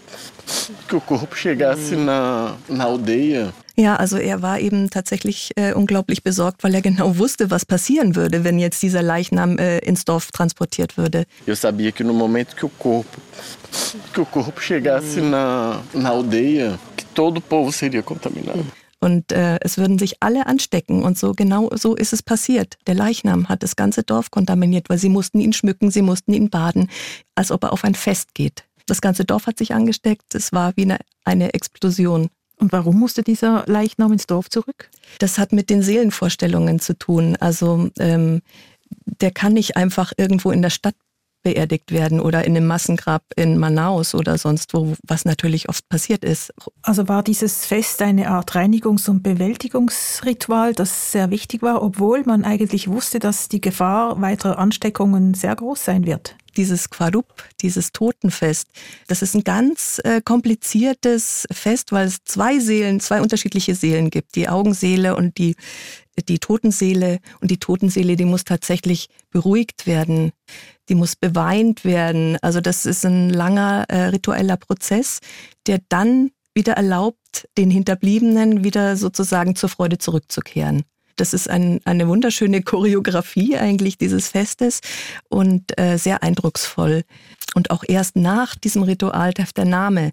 que 0.89 0.97
o 0.97 1.01
corpo 1.01 1.37
chegasse 1.37 1.97
na, 1.97 2.57
na 2.69 2.85
aldeia, 2.85 3.53
ja, 3.81 3.97
also 3.97 4.17
er 4.19 4.43
war 4.43 4.61
eben 4.61 4.91
tatsächlich 4.91 5.53
äh, 5.57 5.73
unglaublich 5.73 6.23
besorgt, 6.23 6.63
weil 6.63 6.75
er 6.75 6.83
genau 6.83 7.17
wusste, 7.17 7.51
was 7.51 7.65
passieren 7.65 8.15
würde, 8.15 8.45
wenn 8.45 8.59
jetzt 8.59 8.83
dieser 8.83 9.03
Leichnam 9.03 9.59
äh, 9.59 9.79
ins 9.79 10.05
Dorf 10.05 10.31
transportiert 10.33 10.97
würde. 10.97 11.25
Eu 11.47 11.55
sabia 11.55 11.91
que 11.91 12.05
no 12.05 12.13
momento 12.13 12.55
que 12.55 12.67
o 12.67 12.69
corpo 12.69 13.21
que 14.13 14.21
o 14.21 14.27
corpo 14.27 14.61
chegasse 14.61 15.21
na, 15.21 15.83
na 15.95 16.11
aldeia, 16.11 16.79
que 16.97 17.05
todo 17.15 17.39
o 17.39 17.41
povo 17.41 17.73
seria 17.73 18.03
contaminado. 18.03 18.65
Und 19.03 19.33
äh, 19.33 19.59
es 19.63 19.79
würden 19.79 19.99
sich 19.99 20.17
alle 20.21 20.47
anstecken. 20.47 21.03
Und 21.03 21.19
so 21.19 21.33
genau 21.33 21.71
so 21.75 21.97
ist 21.97 22.13
es 22.13 22.23
passiert. 22.23 22.77
Der 22.87 22.95
Leichnam 22.95 23.49
hat 23.49 23.63
das 23.63 23.75
ganze 23.75 24.03
Dorf 24.03 24.31
kontaminiert, 24.31 24.91
weil 24.91 24.99
sie 24.99 25.09
mussten 25.09 25.41
ihn 25.41 25.55
schmücken, 25.55 25.91
sie 25.91 26.03
mussten 26.03 26.35
ihn 26.35 26.51
baden, 26.51 26.91
als 27.35 27.51
ob 27.51 27.65
er 27.65 27.73
auf 27.73 27.83
ein 27.85 27.95
Fest 27.95 28.35
geht. 28.35 28.65
Das 28.87 29.01
ganze 29.01 29.25
Dorf 29.25 29.47
hat 29.47 29.57
sich 29.57 29.73
angesteckt. 29.73 30.35
Es 30.35 30.53
war 30.53 30.73
wie 30.77 30.83
eine, 30.83 30.99
eine 31.25 31.55
Explosion. 31.55 32.29
Und 32.61 32.73
warum 32.73 32.99
musste 32.99 33.23
dieser 33.23 33.65
Leichnam 33.67 34.13
ins 34.13 34.27
Dorf 34.27 34.51
zurück? 34.51 34.91
Das 35.19 35.39
hat 35.39 35.53
mit 35.53 35.71
den 35.71 35.83
Seelenvorstellungen 35.83 36.79
zu 36.79 36.97
tun. 36.97 37.37
Also 37.41 37.89
ähm, 37.99 38.43
der 39.05 39.31
kann 39.31 39.55
nicht 39.55 39.77
einfach 39.77 40.13
irgendwo 40.17 40.51
in 40.51 40.63
der 40.63 40.71
Stadt 40.71 40.95
beerdigt 41.43 41.91
werden 41.91 42.21
oder 42.21 42.45
in 42.45 42.55
einem 42.55 42.67
Massengrab 42.67 43.23
in 43.35 43.57
Manaus 43.57 44.15
oder 44.15 44.37
sonst 44.37 44.75
wo, 44.75 44.95
was 45.07 45.25
natürlich 45.25 45.71
oft 45.71 45.89
passiert 45.89 46.23
ist. 46.23 46.53
Also 46.83 47.09
war 47.09 47.23
dieses 47.23 47.65
Fest 47.65 48.03
eine 48.03 48.29
Art 48.29 48.55
Reinigungs- 48.55 49.09
und 49.09 49.23
Bewältigungsritual, 49.23 50.75
das 50.75 51.13
sehr 51.13 51.31
wichtig 51.31 51.63
war, 51.63 51.83
obwohl 51.83 52.25
man 52.25 52.45
eigentlich 52.45 52.89
wusste, 52.89 53.21
dass 53.21 53.49
die 53.49 53.63
Gefahr 53.63 54.21
weiterer 54.21 54.59
Ansteckungen 54.59 55.33
sehr 55.33 55.57
groß 55.57 55.83
sein 55.83 56.05
wird 56.05 56.37
dieses 56.57 56.91
Quarup, 56.91 57.45
dieses 57.61 57.93
Totenfest, 57.93 58.69
das 59.07 59.23
ist 59.23 59.35
ein 59.35 59.45
ganz 59.45 60.01
äh, 60.05 60.21
kompliziertes 60.21 61.47
Fest, 61.51 61.93
weil 61.93 62.07
es 62.07 62.19
zwei 62.25 62.59
Seelen, 62.59 63.01
zwei 63.01 63.21
unterschiedliche 63.21 63.75
Seelen 63.75 64.11
gibt, 64.11 64.35
die 64.37 64.49
Augenseele 64.49 65.17
und 65.17 65.39
die 65.39 65.57
die 66.29 66.39
Totenseele 66.39 67.19
und 67.41 67.51
die 67.51 67.59
Totenseele, 67.59 68.17
die 68.17 68.25
muss 68.25 68.45
tatsächlich 68.45 69.09
beruhigt 69.31 69.87
werden, 69.87 70.33
die 70.89 70.95
muss 70.95 71.17
beweint 71.17 71.85
werden. 71.85 72.37
Also 72.43 72.61
das 72.61 72.85
ist 72.85 73.07
ein 73.07 73.31
langer 73.31 73.87
äh, 73.89 74.07
ritueller 74.07 74.57
Prozess, 74.57 75.21
der 75.67 75.81
dann 75.89 76.31
wieder 76.55 76.75
erlaubt, 76.75 77.49
den 77.57 77.71
Hinterbliebenen 77.71 78.65
wieder 78.65 78.97
sozusagen 78.97 79.55
zur 79.55 79.69
Freude 79.69 79.99
zurückzukehren. 79.99 80.83
Das 81.17 81.35
ist 81.35 81.49
ein, 81.49 81.81
eine 81.85 82.09
wunderschöne 82.09 82.63
Choreografie 82.63 83.57
eigentlich 83.57 83.99
dieses 83.99 84.29
Festes 84.29 84.81
und 85.29 85.79
äh, 85.79 85.97
sehr 85.97 86.23
eindrucksvoll. 86.23 87.05
Und 87.55 87.71
auch 87.71 87.85
erst 87.87 88.17
nach 88.17 88.55
diesem 88.55 88.83
Ritual 88.83 89.33
darf 89.33 89.53
der 89.53 89.65
Name 89.65 90.13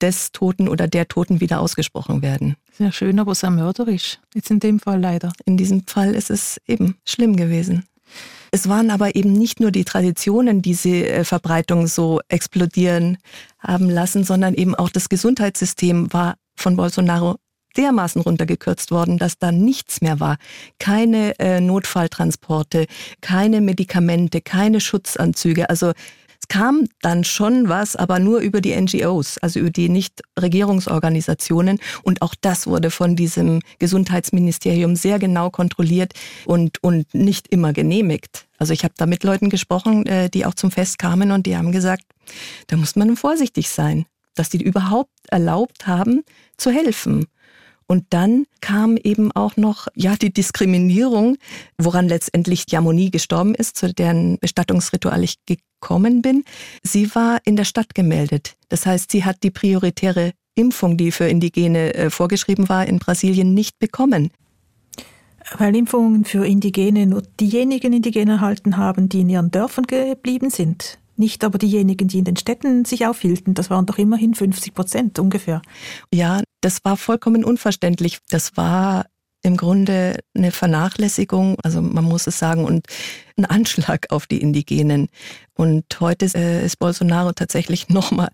des 0.00 0.32
Toten 0.32 0.68
oder 0.68 0.88
der 0.88 1.08
Toten 1.08 1.40
wieder 1.40 1.60
ausgesprochen 1.60 2.22
werden. 2.22 2.56
Sehr 2.72 2.92
schön, 2.92 3.18
aber 3.18 3.34
sehr 3.34 3.50
mörderisch. 3.50 4.18
Jetzt 4.34 4.50
in 4.50 4.60
dem 4.60 4.78
Fall 4.78 5.00
leider. 5.00 5.32
In 5.46 5.56
diesem 5.56 5.86
Fall 5.86 6.14
ist 6.14 6.30
es 6.30 6.60
eben 6.66 6.96
schlimm 7.04 7.36
gewesen. 7.36 7.84
Es 8.50 8.68
waren 8.68 8.90
aber 8.90 9.16
eben 9.16 9.32
nicht 9.32 9.60
nur 9.60 9.70
die 9.70 9.84
Traditionen, 9.84 10.62
die 10.62 10.70
diese 10.70 11.06
äh, 11.06 11.24
Verbreitung 11.24 11.86
so 11.86 12.20
explodieren 12.28 13.18
haben 13.58 13.90
lassen, 13.90 14.24
sondern 14.24 14.54
eben 14.54 14.74
auch 14.74 14.90
das 14.90 15.08
Gesundheitssystem 15.08 16.12
war 16.12 16.36
von 16.54 16.76
Bolsonaro 16.76 17.36
dermaßen 17.76 18.22
runtergekürzt 18.22 18.90
worden, 18.90 19.18
dass 19.18 19.38
da 19.38 19.52
nichts 19.52 20.00
mehr 20.00 20.20
war. 20.20 20.36
Keine 20.78 21.38
äh, 21.38 21.60
Notfalltransporte, 21.60 22.86
keine 23.20 23.60
Medikamente, 23.60 24.40
keine 24.40 24.80
Schutzanzüge. 24.80 25.70
Also 25.70 25.92
es 26.40 26.48
kam 26.48 26.88
dann 27.02 27.24
schon 27.24 27.68
was, 27.68 27.96
aber 27.96 28.18
nur 28.18 28.40
über 28.40 28.60
die 28.60 28.74
NGOs, 28.80 29.38
also 29.38 29.58
über 29.60 29.70
die 29.70 29.88
Nichtregierungsorganisationen. 29.88 31.78
Und 32.02 32.22
auch 32.22 32.34
das 32.40 32.66
wurde 32.66 32.90
von 32.90 33.16
diesem 33.16 33.60
Gesundheitsministerium 33.78 34.96
sehr 34.96 35.18
genau 35.18 35.50
kontrolliert 35.50 36.12
und, 36.44 36.82
und 36.82 37.12
nicht 37.14 37.48
immer 37.48 37.72
genehmigt. 37.72 38.46
Also 38.58 38.72
ich 38.72 38.84
habe 38.84 38.94
da 38.96 39.06
mit 39.06 39.24
Leuten 39.24 39.50
gesprochen, 39.50 40.06
äh, 40.06 40.30
die 40.30 40.46
auch 40.46 40.54
zum 40.54 40.70
Fest 40.70 40.98
kamen 40.98 41.32
und 41.32 41.46
die 41.46 41.56
haben 41.56 41.72
gesagt, 41.72 42.04
da 42.68 42.76
muss 42.76 42.96
man 42.96 43.16
vorsichtig 43.16 43.68
sein, 43.68 44.06
dass 44.34 44.48
die 44.48 44.62
überhaupt 44.62 45.10
erlaubt 45.28 45.86
haben 45.86 46.22
zu 46.56 46.70
helfen. 46.70 47.26
Und 47.86 48.06
dann 48.10 48.46
kam 48.60 48.96
eben 48.96 49.30
auch 49.32 49.56
noch 49.56 49.86
ja 49.94 50.16
die 50.16 50.32
Diskriminierung, 50.32 51.36
woran 51.78 52.08
letztendlich 52.08 52.64
Jamoni 52.68 53.10
gestorben 53.10 53.54
ist, 53.54 53.76
zu 53.76 53.92
deren 53.94 54.38
Bestattungsritual 54.38 55.22
ich 55.22 55.36
gekommen 55.46 56.22
bin. 56.22 56.44
Sie 56.82 57.14
war 57.14 57.38
in 57.44 57.56
der 57.56 57.64
Stadt 57.64 57.94
gemeldet. 57.94 58.56
Das 58.68 58.86
heißt, 58.86 59.12
sie 59.12 59.24
hat 59.24 59.42
die 59.42 59.50
prioritäre 59.50 60.32
Impfung, 60.56 60.96
die 60.96 61.12
für 61.12 61.28
Indigene 61.28 61.94
äh, 61.94 62.10
vorgeschrieben 62.10 62.68
war, 62.68 62.86
in 62.86 62.98
Brasilien 62.98 63.54
nicht 63.54 63.78
bekommen. 63.78 64.30
Weil 65.56 65.76
Impfungen 65.76 66.24
für 66.24 66.44
Indigene 66.44 67.06
nur 67.06 67.22
diejenigen 67.38 67.92
Indigene 67.92 68.32
erhalten 68.32 68.76
haben, 68.76 69.08
die 69.08 69.20
in 69.20 69.28
ihren 69.28 69.50
Dörfern 69.50 69.86
geblieben 69.86 70.50
sind. 70.50 70.98
Nicht 71.16 71.44
aber 71.44 71.58
diejenigen, 71.58 72.08
die 72.08 72.18
in 72.18 72.24
den 72.24 72.36
Städten 72.36 72.84
sich 72.84 73.06
aufhielten. 73.06 73.54
Das 73.54 73.70
waren 73.70 73.86
doch 73.86 73.96
immerhin 73.96 74.34
50 74.34 74.74
Prozent 74.74 75.18
ungefähr. 75.18 75.62
Ja, 76.12 76.42
das 76.60 76.84
war 76.84 76.96
vollkommen 76.96 77.44
unverständlich. 77.44 78.18
Das 78.28 78.56
war 78.56 79.06
im 79.42 79.56
Grunde 79.56 80.18
eine 80.34 80.50
Vernachlässigung, 80.50 81.56
also 81.62 81.80
man 81.80 82.04
muss 82.04 82.26
es 82.26 82.38
sagen, 82.38 82.64
und 82.64 82.86
ein 83.36 83.44
Anschlag 83.44 84.06
auf 84.10 84.26
die 84.26 84.40
Indigenen. 84.40 85.08
Und 85.54 85.84
heute 86.00 86.26
äh, 86.34 86.64
ist 86.64 86.78
Bolsonaro 86.78 87.32
tatsächlich 87.32 87.88
nochmal, 87.90 88.30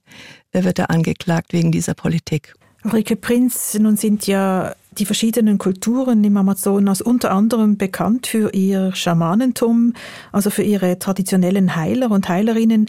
wird 0.53 0.79
er 0.79 0.91
angeklagt 0.91 1.53
wegen 1.53 1.71
dieser 1.71 1.95
Politik. 1.95 2.55
Ulrike 2.85 3.15
Prinz, 3.15 3.79
nun 3.79 3.97
sind 3.97 4.27
ja 4.27 4.75
die 4.99 5.07
verschiedenen 5.07 5.59
Kulturen 5.59 6.25
im 6.25 6.37
Amazonas 6.37 7.01
unter 7.01 7.31
anderem 7.31 7.77
bekannt 7.77 8.27
für 8.27 8.53
ihr 8.53 8.95
Schamanentum, 8.95 9.95
also 10.33 10.51
für 10.51 10.65
ihre 10.65 10.99
traditionellen 10.99 11.77
Heiler 11.77 12.11
und 12.11 12.29
Heilerinnen. 12.29 12.87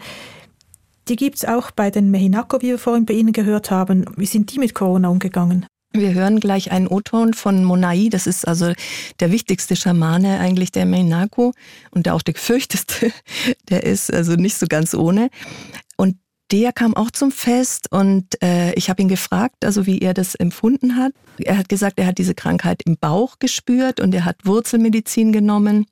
Die 1.08 1.16
gibt 1.18 1.38
es 1.38 1.46
auch 1.46 1.72
bei 1.72 1.92
den 1.92 2.12
Mehinako, 2.12 2.62
wie 2.62 2.68
wir 2.68 2.80
vorhin 2.80 3.06
bei 3.06 3.14
Ihnen 3.14 3.34
gehört 3.34 3.72
haben. 3.72 4.06
Wie 4.16 4.26
sind 4.26 4.54
die 4.54 4.60
mit 4.60 4.74
Corona 4.74 5.10
umgegangen? 5.10 5.66
Wir 5.96 6.14
hören 6.14 6.40
gleich 6.40 6.72
einen 6.72 6.88
O-Ton 6.88 7.36
von 7.36 7.64
Monai, 7.64 8.10
das 8.10 8.26
ist 8.26 8.48
also 8.48 8.74
der 9.20 9.32
wichtigste 9.32 9.76
Schamane 9.76 10.40
eigentlich 10.40 10.72
der 10.72 10.88
Mehinako 10.88 11.54
und 11.92 12.08
der 12.08 12.16
auch 12.16 12.24
der 12.24 12.34
gefürchteste. 12.34 13.12
Der 13.70 13.84
ist 13.84 14.12
also 14.12 14.34
nicht 14.34 14.58
so 14.58 14.66
ganz 14.68 14.94
ohne. 14.94 15.30
Und 15.96 16.18
der 16.52 16.72
kam 16.72 16.96
auch 16.96 17.12
zum 17.12 17.32
Fest 17.32 17.88
und 17.92 18.42
äh, 18.44 18.74
ich 18.74 18.90
habe 18.90 19.02
ihn 19.02 19.08
gefragt, 19.08 19.66
also 19.66 19.86
wie 19.86 20.00
er 20.00 20.14
das 20.14 20.36
empfunden 20.36 20.98
hat. 20.98 21.14
Er 21.40 21.58
hat 21.58 21.70
gesagt, 21.70 22.00
er 22.00 22.08
hat 22.08 22.18
diese 22.18 22.36
Krankheit 22.36 22.82
im 22.86 22.98
Bauch 22.98 23.40
gespürt 23.40 24.00
und 24.00 24.14
er 24.14 24.26
hat 24.26 24.38
Wurzelmedizin 24.46 25.32
genommen. 25.32 25.86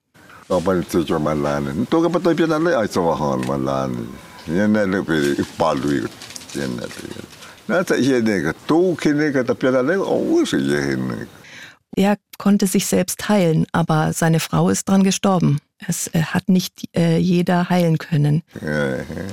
Er 11.96 12.18
konnte 12.38 12.68
sich 12.68 12.86
selbst 12.86 13.28
heilen, 13.28 13.66
aber 13.74 14.14
seine 14.14 14.40
Frau 14.40 14.70
ist 14.70 14.88
dran 14.88 15.04
gestorben. 15.04 15.60
Es 15.88 16.08
äh, 16.14 16.22
hat 16.22 16.48
nicht 16.48 16.88
äh, 16.96 17.18
jeder 17.18 17.70
heilen 17.70 17.98
können. 17.98 18.44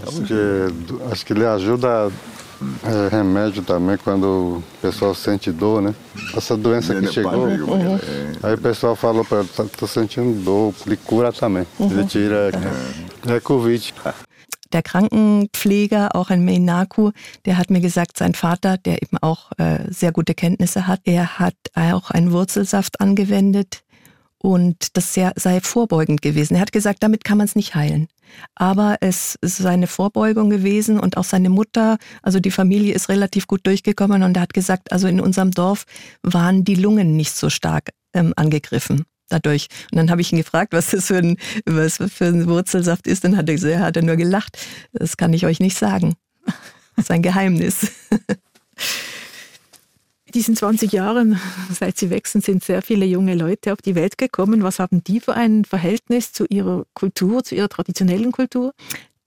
Porque 0.05 0.73
acho 1.11 1.25
que 1.25 1.35
ele 1.35 1.47
ajuda 1.47 2.11
remédio 3.11 3.62
também 3.62 3.97
quando 3.99 4.62
sente 5.15 5.53
dor, 5.53 5.81
né? 5.81 5.95
Essa 6.37 6.57
doença 6.57 6.95
que 6.95 7.07
chegou, 7.12 7.47
uhum. 7.47 7.99
aí 8.43 8.55
o 8.55 8.59
pessoal 8.59 8.97
falou 8.97 9.25
para 9.25 9.41
ele, 9.41 9.49
tô 9.77 9.87
sentindo 9.87 10.43
dor, 10.43 10.75
ele 10.87 10.97
cura 10.97 11.33
também. 11.33 11.67
Ele 11.79 12.05
tira, 12.05 12.50
é 13.27 13.41
Covid. 13.41 13.95
Der 14.73 14.83
Krankenpfleger, 14.83 16.15
auch 16.15 16.31
in 16.31 16.45
Meinaku, 16.45 17.13
der 17.45 17.57
hat 17.57 17.71
mir 17.71 17.81
gesagt, 17.81 18.19
sein 18.19 18.35
Vater, 18.35 18.77
der 18.77 19.03
eben 19.03 19.19
auch 19.19 19.53
äh, 19.59 19.81
sehr 19.91 20.13
gute 20.13 20.35
Kenntnisse 20.35 20.87
hat, 20.87 21.01
er 21.05 21.39
hat 21.39 21.57
auch 21.75 22.11
einen 22.11 22.33
Wurzelsaft 22.33 23.01
angewendet, 23.01 23.83
und 24.41 24.97
das 24.97 25.15
sei 25.15 25.61
vorbeugend 25.61 26.23
gewesen. 26.23 26.55
Er 26.55 26.61
hat 26.61 26.73
gesagt, 26.73 27.03
damit 27.03 27.25
kann 27.25 27.39
man 27.39 27.47
es 27.47 27.57
nicht 27.57 27.75
heilen. 27.75 28.09
Aber 28.55 28.97
es 29.01 29.37
ist 29.41 29.65
eine 29.65 29.87
Vorbeugung 29.87 30.51
gewesen 30.51 31.01
und 31.01 31.17
auch 31.17 31.25
seine 31.25 31.51
Mutter, 31.51 31.99
also 32.23 32.39
die 32.39 32.51
Familie 32.51 32.95
ist 32.95 33.09
relativ 33.09 33.47
gut 33.47 33.67
durchgekommen 33.67 34.23
und 34.23 34.37
er 34.37 34.43
hat 34.43 34.55
gesagt, 34.55 34.93
also 34.93 35.09
in 35.09 35.21
unserem 35.21 35.51
Dorf 35.51 35.85
waren 36.23 36.63
die 36.63 36.77
Lungen 36.77 37.17
nicht 37.17 37.35
so 37.35 37.51
stark 37.51 37.91
ähm, 38.15 38.33
angegriffen 38.37 39.05
dadurch. 39.28 39.68
Und 39.90 39.97
dann 39.99 40.11
habe 40.11 40.20
ich 40.20 40.32
ihn 40.32 40.38
gefragt, 40.38 40.73
was 40.73 40.90
das 40.90 41.06
für 41.06 41.18
ein, 41.18 41.37
was 41.64 41.97
für 41.97 42.26
ein 42.26 42.47
Wurzelsaft 42.47 43.06
ist. 43.06 43.25
Dann 43.25 43.37
hat 43.37 43.49
er, 43.49 43.54
gesagt, 43.54 43.78
hat 43.78 43.97
er 43.97 44.02
nur 44.02 44.16
gelacht. 44.16 44.58
Das 44.92 45.16
kann 45.16 45.32
ich 45.32 45.47
euch 45.47 45.61
nicht 45.61 45.76
sagen. 45.76 46.14
Das 46.97 47.04
ist 47.04 47.11
ein 47.11 47.23
Geheimnis. 47.23 47.92
In 50.26 50.32
diesen 50.35 50.56
20 50.56 50.92
Jahren, 50.92 51.40
seit 51.73 51.99
Sie 51.99 52.11
wechseln, 52.11 52.40
sind 52.40 52.64
sehr 52.64 52.82
viele 52.82 53.06
junge 53.06 53.35
Leute 53.35 53.73
auf 53.73 53.80
die 53.80 53.94
Welt 53.94 54.18
gekommen. 54.18 54.62
Was 54.62 54.78
haben 54.78 55.04
die 55.04 55.20
für 55.20 55.35
ein 55.35 55.64
Verhältnis 55.64 56.32
zu 56.32 56.47
ihrer 56.47 56.87
Kultur, 56.94 57.44
zu 57.44 57.54
ihrer 57.54 57.68
traditionellen 57.68 58.32
Kultur? 58.32 58.73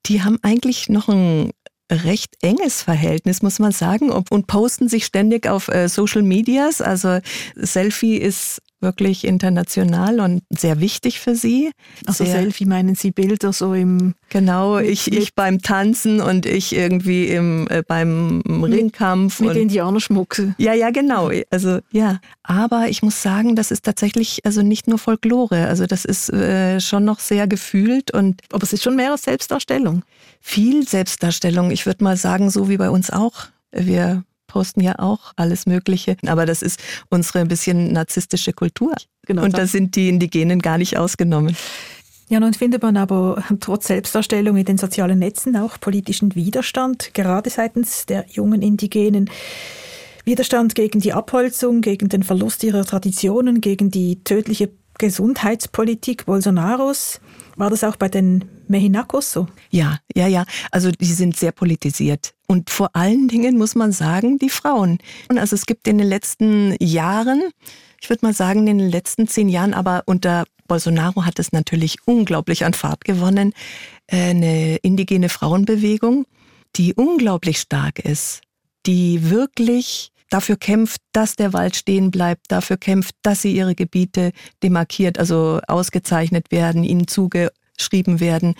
Die 0.08 0.24
haben 0.24 0.39
eigentlich 0.41 0.89
noch 0.89 1.08
ein 1.08 1.51
recht 1.91 2.38
enges 2.41 2.81
Verhältnis, 2.81 3.41
muss 3.41 3.60
man 3.60 3.72
sagen, 3.72 4.10
und 4.10 4.48
posten 4.48 4.88
sich 4.88 5.05
ständig 5.05 5.48
auf 5.48 5.67
äh, 5.67 5.89
Social 5.89 6.24
Medias. 6.24 6.81
Also 6.81 7.20
Selfie 7.55 8.17
ist 8.17 8.62
wirklich 8.82 9.26
international 9.26 10.20
und 10.20 10.44
sehr 10.50 10.80
wichtig 10.80 11.20
für 11.20 11.36
sie. 11.36 11.72
Also 12.06 12.26
sehr, 12.26 12.42
Selfie 12.42 12.66
meinen 12.66 12.96
Sie 12.96 13.12
Bilder 13.12 13.54
so 13.54 13.74
im 13.74 14.16
Genau, 14.30 14.78
ich, 14.80 15.12
ich 15.12 15.36
beim 15.36 15.62
Tanzen 15.62 16.22
und 16.22 16.46
ich 16.46 16.74
irgendwie 16.76 17.28
im 17.28 17.68
äh, 17.70 17.84
beim 17.86 18.42
Ringkampf 18.48 19.40
mit, 19.40 19.50
mit 19.50 19.58
Indianerschmuck. 19.58 20.42
Ja, 20.58 20.74
ja, 20.74 20.90
genau. 20.90 21.32
Also 21.50 21.80
ja, 21.92 22.20
aber 22.44 22.88
ich 22.90 23.04
muss 23.04 23.22
sagen, 23.22 23.56
das 23.56 23.72
ist 23.72 23.84
tatsächlich 23.84 24.46
also 24.46 24.62
nicht 24.62 24.88
nur 24.88 24.98
Folklore, 24.98 25.68
also 25.68 25.86
das 25.86 26.06
ist 26.06 26.30
äh, 26.30 26.80
schon 26.80 27.06
noch 27.06 27.20
sehr 27.20 27.48
gefühlt 27.48 28.12
und 28.12 28.42
aber 28.52 28.64
es 28.64 28.74
ist 28.74 28.84
schon 28.84 28.96
mehr 28.96 29.12
als 29.12 29.24
Selbstdarstellung. 29.24 30.04
Viel 30.40 30.88
Selbstdarstellung, 30.88 31.72
ich 31.72 31.86
würde 31.86 32.04
mal 32.04 32.18
sagen, 32.18 32.50
so 32.50 32.70
wie 32.70 32.78
bei 32.78 32.90
uns 32.90 33.10
auch. 33.10 33.48
Wir 33.72 34.24
posten 34.51 34.81
ja 34.81 35.00
auch 35.00 35.31
alles 35.38 35.65
Mögliche. 35.65 36.17
Aber 36.27 36.46
das 36.46 36.62
ist 36.62 36.79
unsere 37.10 37.39
ein 37.39 37.48
bisschen 37.48 37.93
narzisstische 37.93 38.51
Kultur. 38.51 38.93
Genau, 39.25 39.43
und 39.43 39.58
da 39.58 39.65
sind 39.65 39.96
die 39.96 40.10
Indigenen 40.10 40.60
gar 40.60 40.77
nicht 40.77 40.98
ausgenommen. 40.98 41.55
Ja, 42.27 42.39
nun 42.39 42.53
findet 42.53 42.81
man 42.81 42.98
aber 42.98 43.43
trotz 43.60 43.88
Selbstdarstellung 43.88 44.58
in 44.58 44.65
den 44.65 44.77
sozialen 44.77 45.20
Netzen 45.20 45.55
auch 45.55 45.79
politischen 45.79 46.36
Widerstand, 46.36 47.13
gerade 47.13 47.50
seitens 47.50 48.05
der 48.05 48.25
jungen 48.29 48.62
Indigenen. 48.62 49.29
Widerstand 50.25 50.75
gegen 50.75 51.00
die 51.00 51.13
Abholzung, 51.13 51.81
gegen 51.81 52.10
den 52.10 52.24
Verlust 52.24 52.63
ihrer 52.63 52.86
Traditionen, 52.86 53.62
gegen 53.62 53.89
die 53.89 54.24
tödliche 54.24 54.70
Gesundheitspolitik 54.98 56.25
Bolsonaros. 56.25 57.22
War 57.55 57.70
das 57.70 57.84
auch 57.84 57.96
bei 57.96 58.10
den 58.10 58.46
Mehinakos 58.67 59.31
so? 59.31 59.48
Ja, 59.70 60.00
ja, 60.15 60.27
ja. 60.27 60.46
Also 60.72 60.91
die 60.91 61.05
sind 61.05 61.36
sehr 61.36 61.51
politisiert. 61.51 62.34
Und 62.48 62.70
vor 62.70 62.89
allen 62.96 63.27
Dingen 63.27 63.58
muss 63.58 63.75
man 63.75 63.91
sagen, 63.91 64.38
die 64.38 64.50
Frauen. 64.50 65.00
Und 65.29 65.38
also 65.38 65.55
es 65.55 65.65
gibt 65.65 65.88
in 65.88 65.98
den 65.98 66.08
letzten 66.08 66.75
Jahren, 66.79 67.43
ich 68.01 68.10
würde 68.10 68.25
mal 68.25 68.34
sagen, 68.34 68.67
in 68.67 68.77
den 68.77 68.89
letzten 68.89 69.27
zehn 69.27 69.50
Jahren, 69.50 69.74
aber 69.74 70.03
unter 70.05 70.46
Bolsonaro 70.67 71.25
hat 71.25 71.39
es 71.39 71.51
natürlich 71.51 71.98
unglaublich 72.05 72.63
an 72.65 72.74
Fahrt 72.74 73.03
gewonnen, 73.03 73.53
äh, 74.08 74.29
eine 74.29 74.77
indigene 74.77 75.29
Frauenbewegung, 75.29 76.25
die 76.77 76.93
unglaublich 76.93 77.60
stark 77.60 78.00
ist, 78.00 78.41
die 78.86 79.29
wirklich 79.29 80.12
dafür 80.32 80.56
kämpft, 80.56 81.02
dass 81.12 81.36
der 81.36 81.54
Wald 81.54 81.76
stehen 81.76 82.10
bleibt, 82.10 82.52
dafür 82.52 82.78
kämpft, 82.78 83.16
dass 83.22 83.44
sie 83.44 83.56
ihre 83.56 83.76
Gebiete 83.76 84.32
demarkiert, 84.64 85.20
also 85.20 85.60
ausgezeichnet 85.68 86.52
werden, 86.52 86.84
ihnen 86.84 87.08
zugeschrieben 87.08 88.20
werden. 88.20 88.56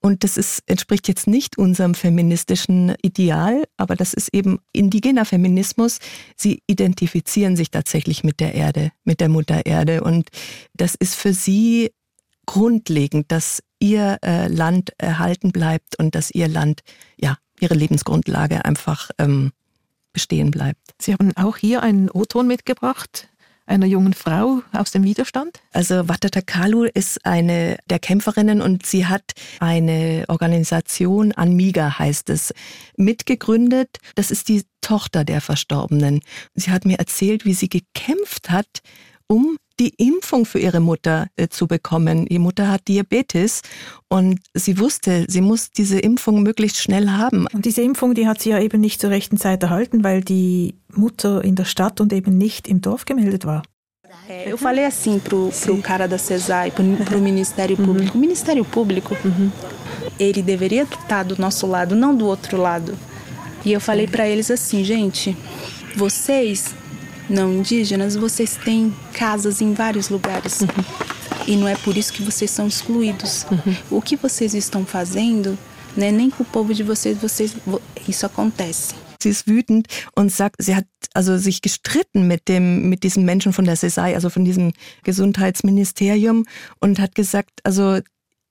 Und 0.00 0.22
das 0.22 0.36
ist, 0.36 0.62
entspricht 0.66 1.08
jetzt 1.08 1.26
nicht 1.26 1.56
unserem 1.56 1.94
feministischen 1.94 2.94
Ideal, 3.00 3.64
aber 3.78 3.96
das 3.96 4.12
ist 4.12 4.34
eben 4.34 4.58
indigener 4.72 5.24
Feminismus. 5.24 5.98
Sie 6.36 6.62
identifizieren 6.66 7.56
sich 7.56 7.70
tatsächlich 7.70 8.22
mit 8.22 8.38
der 8.38 8.54
Erde, 8.54 8.90
mit 9.04 9.20
der 9.20 9.30
Mutter 9.30 9.64
Erde. 9.64 10.04
Und 10.04 10.28
das 10.74 10.94
ist 10.94 11.14
für 11.14 11.32
sie 11.32 11.90
grundlegend, 12.44 13.32
dass 13.32 13.62
ihr 13.78 14.18
äh, 14.22 14.48
Land 14.48 14.92
erhalten 14.98 15.52
bleibt 15.52 15.98
und 15.98 16.14
dass 16.14 16.30
ihr 16.30 16.48
Land, 16.48 16.82
ja, 17.16 17.38
ihre 17.58 17.74
Lebensgrundlage 17.74 18.66
einfach 18.66 19.10
ähm, 19.18 19.52
bestehen 20.14 20.50
bleibt. 20.50 20.80
Sie 20.98 21.12
haben 21.12 21.36
auch 21.36 21.58
hier 21.58 21.82
einen 21.82 22.08
O-Ton 22.10 22.46
mitgebracht 22.46 23.28
einer 23.66 23.86
jungen 23.86 24.12
Frau 24.12 24.62
aus 24.72 24.90
dem 24.90 25.04
Widerstand? 25.04 25.60
Also 25.72 26.08
Watata 26.08 26.40
Kalu 26.40 26.84
ist 26.84 27.24
eine 27.24 27.78
der 27.88 27.98
Kämpferinnen 27.98 28.60
und 28.60 28.84
sie 28.84 29.06
hat 29.06 29.32
eine 29.60 30.24
Organisation, 30.28 31.32
Anmiga 31.32 31.98
heißt 31.98 32.30
es, 32.30 32.52
mitgegründet. 32.96 33.98
Das 34.14 34.30
ist 34.30 34.48
die 34.48 34.64
Tochter 34.80 35.24
der 35.24 35.40
Verstorbenen. 35.40 36.20
Sie 36.54 36.70
hat 36.70 36.84
mir 36.84 36.98
erzählt, 36.98 37.44
wie 37.44 37.54
sie 37.54 37.68
gekämpft 37.68 38.50
hat, 38.50 38.82
um 39.26 39.56
die 39.80 39.94
Impfung 39.96 40.46
für 40.46 40.58
ihre 40.58 40.80
Mutter 40.80 41.28
äh, 41.36 41.48
zu 41.48 41.66
bekommen. 41.66 42.26
Die 42.26 42.38
Mutter 42.38 42.70
hat 42.70 42.88
Diabetes 42.88 43.62
und 44.08 44.40
sie 44.54 44.78
wusste, 44.78 45.26
sie 45.28 45.40
muss 45.40 45.70
diese 45.70 45.98
Impfung 45.98 46.42
möglichst 46.42 46.78
schnell 46.78 47.10
haben. 47.10 47.46
Und 47.52 47.64
diese 47.64 47.82
Impfung, 47.82 48.14
die 48.14 48.26
hat 48.26 48.40
sie 48.40 48.50
ja 48.50 48.60
eben 48.60 48.80
nicht 48.80 49.00
zur 49.00 49.10
rechten 49.10 49.36
Zeit 49.36 49.62
erhalten, 49.62 50.04
weil 50.04 50.22
die 50.22 50.76
Mutter 50.92 51.42
in 51.42 51.56
der 51.56 51.64
Stadt 51.64 52.00
und 52.00 52.12
eben 52.12 52.38
nicht 52.38 52.68
im 52.68 52.80
Dorf 52.80 53.04
gemeldet 53.04 53.44
war. 53.44 53.62
Eu 54.46 54.56
falei 54.56 54.86
assim 54.86 55.18
pro, 55.18 55.50
pro 55.50 55.76
cara 55.78 56.06
da 56.06 56.16
CESAI, 56.16 56.70
pro, 56.70 56.84
pro 57.04 57.18
Ministério 57.18 57.76
Público. 57.76 58.16
O 58.16 58.20
Ministério 58.20 58.64
Público, 58.64 59.16
ele 60.18 60.40
deveria 60.40 60.84
estar 60.84 61.24
do 61.24 61.36
nosso 61.36 61.66
lado, 61.66 61.96
não 61.96 62.14
do 62.14 62.26
outro 62.26 62.56
lado. 62.56 62.96
E 63.64 63.72
eu 63.72 63.80
falei 63.80 64.06
para 64.06 64.26
eles 64.26 64.50
assim, 64.50 64.84
gente, 64.84 65.36
vocês 65.96 66.74
não 67.28 67.52
indígenas, 67.52 68.16
vocês 68.16 68.56
têm 68.56 68.94
casas 69.12 69.60
em 69.60 69.72
vários 69.72 70.08
lugares. 70.08 70.60
Uhum. 70.60 70.68
E 71.46 71.56
não 71.56 71.68
é 71.68 71.76
por 71.76 71.96
isso 71.96 72.12
que 72.12 72.22
vocês 72.22 72.50
são 72.50 72.66
excluídos. 72.66 73.44
Uhum. 73.50 73.98
O 73.98 74.02
que 74.02 74.16
vocês 74.16 74.54
estão 74.54 74.84
fazendo, 74.84 75.58
né, 75.96 76.10
nem 76.10 76.30
com 76.30 76.42
o 76.42 76.46
povo 76.46 76.72
de 76.72 76.82
vocês, 76.82 77.18
vocês 77.18 77.54
isso 78.08 78.26
acontece. 78.26 78.94
Sie 79.22 79.30
ist 79.30 79.46
wütend 79.46 79.86
und 80.14 80.30
sagt, 80.30 80.62
sie 80.62 80.74
hat 80.74 80.86
also 81.14 81.38
sich 81.38 81.62
gestritten 81.62 82.28
mit 82.28 82.46
dem, 82.46 82.90
mit 82.90 83.04
diesen 83.04 83.24
Menschen 83.24 83.54
von 83.54 83.64
der 83.64 83.76
CESAI, 83.76 84.14
also 84.14 84.28
von 84.28 84.44
diesem 84.44 84.72
Gesundheitsministerium 85.02 86.44
und 86.80 86.98
hat 86.98 87.14
gesagt, 87.14 87.60
also 87.64 88.00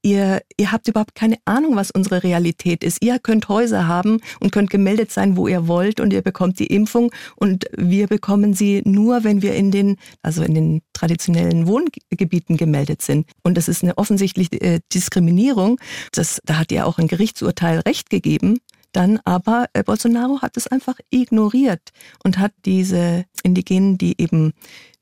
ihr, 0.03 0.41
ihr 0.57 0.71
habt 0.71 0.87
überhaupt 0.87 1.15
keine 1.15 1.37
Ahnung, 1.45 1.75
was 1.75 1.89
unsere 1.89 2.23
Realität 2.23 2.83
ist. 2.83 3.03
Ihr 3.03 3.17
könnt 3.17 3.49
Häuser 3.49 3.87
haben 3.87 4.19
und 4.39 4.51
könnt 4.51 4.69
gemeldet 4.69 5.11
sein, 5.11 5.35
wo 5.35 5.47
ihr 5.47 5.67
wollt 5.67 5.99
und 5.99 6.13
ihr 6.13 6.21
bekommt 6.21 6.59
die 6.59 6.67
Impfung 6.67 7.11
und 7.35 7.65
wir 7.75 8.07
bekommen 8.07 8.53
sie 8.53 8.81
nur, 8.85 9.23
wenn 9.23 9.41
wir 9.41 9.55
in 9.55 9.71
den, 9.71 9.97
also 10.21 10.43
in 10.43 10.53
den 10.53 10.81
traditionellen 10.93 11.65
Wohngebieten 11.67 12.57
gemeldet 12.57 13.01
sind. 13.01 13.27
Und 13.43 13.57
das 13.57 13.67
ist 13.67 13.83
eine 13.83 13.97
offensichtliche 13.97 14.61
äh, 14.61 14.79
Diskriminierung. 14.93 15.79
Das, 16.11 16.39
da 16.45 16.59
hat 16.59 16.71
ihr 16.71 16.85
auch 16.85 16.99
ein 16.99 17.07
Gerichtsurteil 17.07 17.79
Recht 17.79 18.09
gegeben. 18.09 18.59
Dann 18.91 19.19
aber 19.25 19.65
äh, 19.73 19.83
Bolsonaro 19.83 20.41
hat 20.41 20.55
es 20.55 20.67
einfach 20.67 20.99
ignoriert 21.09 21.91
und 22.23 22.37
hat 22.37 22.53
diese 22.65 23.25
Indigenen, 23.41 23.97
die 23.97 24.21
eben 24.21 24.53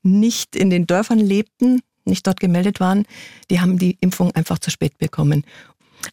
nicht 0.02 0.56
in 0.56 0.70
den 0.70 0.86
Dörfern 0.86 1.18
lebten, 1.18 1.80
nicht 2.04 2.26
dort 2.26 2.40
gemeldet 2.40 2.80
waren, 2.80 3.06
die 3.50 3.60
haben 3.60 3.78
die 3.78 3.96
Impfung 4.00 4.32
einfach 4.32 4.58
zu 4.58 4.70
spät 4.70 4.98
bekommen. 4.98 5.44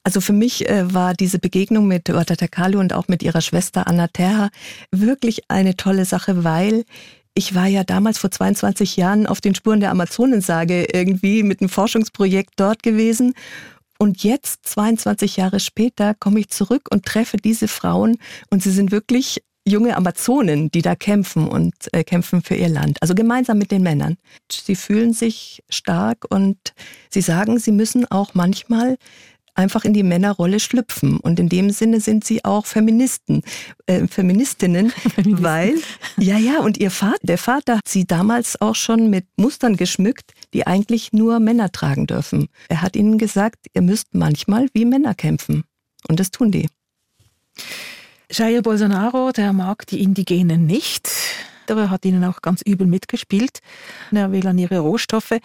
Also 0.04 0.22
für 0.22 0.34
mich 0.34 0.70
äh, 0.70 0.94
war 0.94 1.14
diese 1.14 1.40
Begegnung 1.40 1.88
mit 1.88 2.10
Watata 2.10 2.48
Kalu 2.48 2.80
und 2.80 2.94
auch 2.94 3.08
mit 3.08 3.24
ihrer 3.24 3.42
Schwester 3.42 3.88
Anna 3.88 4.08
Terra 4.08 4.50
wirklich 4.92 5.50
eine 5.50 5.76
tolle 5.76 6.06
Sache, 6.06 6.44
weil 6.44 6.86
ich 7.34 7.56
war 7.56 7.68
ja 7.68 7.84
damals 7.84 8.18
vor 8.18 8.32
22 8.32 8.98
Jahren 8.98 9.26
auf 9.26 9.42
den 9.42 9.56
Spuren 9.56 9.80
der 9.80 9.92
Amazonensage 9.92 10.88
irgendwie 10.92 11.44
mit 11.44 11.62
einem 11.62 11.70
Forschungsprojekt 11.70 12.54
dort 12.58 12.84
gewesen. 12.84 13.34
Und 13.98 14.24
jetzt, 14.24 14.66
22 14.66 15.38
Jahre 15.38 15.60
später, 15.60 16.14
komme 16.14 16.40
ich 16.40 16.50
zurück 16.50 16.88
und 16.90 17.06
treffe 17.06 17.38
diese 17.38 17.68
Frauen 17.68 18.18
und 18.50 18.64
sie 18.64 18.72
sind 18.72 18.92
wirklich 18.92 19.44
junge 19.68 19.96
Amazonen, 19.96 20.72
die 20.72 20.82
da 20.82 20.96
kämpfen 20.96 21.48
und 21.48 21.74
äh, 21.94 22.04
kämpfen 22.04 22.42
für 22.42 22.56
ihr 22.56 22.70
Land. 22.70 23.02
Also 23.02 23.16
gemeinsam 23.16 23.58
mit 23.58 23.72
den 23.72 23.84
Männern. 23.84 24.18
Sie 24.52 24.76
fühlen 24.76 25.14
sich 25.14 25.64
stark 25.70 26.26
und 26.30 26.58
sie 27.10 27.22
sagen, 27.22 27.60
sie 27.60 27.72
müssen 27.72 28.10
auch 28.10 28.34
manchmal 28.34 28.98
einfach 29.60 29.84
in 29.84 29.94
die 29.94 30.04
Männerrolle 30.04 30.60
schlüpfen. 30.60 31.20
Und 31.20 31.40
in 31.40 31.50
dem 31.50 31.70
Sinne 31.72 32.00
sind 32.00 32.24
sie 32.24 32.46
auch 32.46 32.66
Feministen, 32.66 33.44
äh, 33.88 34.08
Feministinnen, 34.08 34.94
weil, 35.26 35.76
ja, 36.18 36.38
ja, 36.38 36.60
und 36.62 36.78
ihr 36.78 36.92
Vater, 36.92 37.20
der 37.24 37.38
Vater 37.38 37.78
hat 37.78 37.88
sie 37.88 38.06
damals 38.06 38.60
auch 38.62 38.76
schon 38.76 39.10
mit 39.10 39.26
Mustern 39.36 39.76
geschmückt, 39.76 40.32
die 40.54 40.66
eigentlich 40.66 41.12
nur 41.12 41.40
Männer 41.40 41.72
tragen 41.72 42.08
dürfen. 42.08 42.48
Er 42.70 42.82
hat 42.82 42.96
ihnen 42.96 43.18
gesagt, 43.18 43.58
ihr 43.74 43.82
müsst 43.82 44.14
manchmal 44.14 44.68
wie 44.74 44.86
Männer 44.86 45.14
kämpfen. 45.14 45.64
Und 46.08 46.20
das 46.20 46.32
tun 46.32 46.52
die. 46.52 46.68
Jair 48.32 48.62
Bolsonaro, 48.62 49.32
der 49.32 49.54
mag 49.54 49.88
die 49.88 50.04
Indigenen 50.04 50.68
nicht. 50.68 51.10
Er 51.66 51.90
hat 51.90 52.06
ihnen 52.06 52.24
auch 52.24 52.42
ganz 52.42 52.62
übel 52.62 52.86
mitgespielt. 52.86 53.60
Er 54.12 54.32
will 54.32 54.46
an 54.46 54.60
ihre 54.60 54.80
Rohstoffe. 54.80 55.40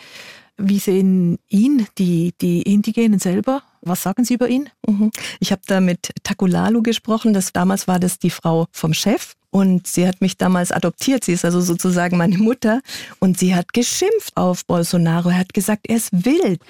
Wie 0.59 0.79
sehen 0.79 1.39
ihn 1.49 1.87
die, 1.97 2.35
die 2.41 2.63
Indigenen 2.63 3.19
selber? 3.19 3.63
Was 3.85 4.03
sagen 4.03 4.25
Sie 4.25 4.35
über 4.35 4.49
ihn? 4.49 4.71
Mhm. 4.87 5.11
Ich 5.41 5.53
habe 5.53 5.63
da 5.67 5.81
mit 5.81 6.11
Takulalu 6.23 6.83
gesprochen. 6.83 7.35
Das, 7.35 7.53
damals 7.53 7.87
war 7.87 7.99
das 7.99 8.19
die 8.19 8.31
Frau 8.31 8.67
vom 8.73 8.95
Chef. 8.95 9.35
Und 9.51 9.87
sie 9.87 10.09
hat 10.09 10.21
mich 10.21 10.37
damals 10.37 10.73
adoptiert. 10.73 11.23
Sie 11.23 11.33
ist 11.33 11.45
also 11.45 11.61
sozusagen 11.61 12.17
meine 12.17 12.39
Mutter. 12.39 12.81
Und 13.21 13.39
sie 13.39 13.55
hat 13.55 13.73
geschimpft 13.73 14.37
auf 14.37 14.65
Bolsonaro. 14.67 15.29
Er 15.29 15.39
hat 15.39 15.55
gesagt, 15.55 15.87
er 15.87 15.97
ist 15.97 16.11
wild. 16.13 16.61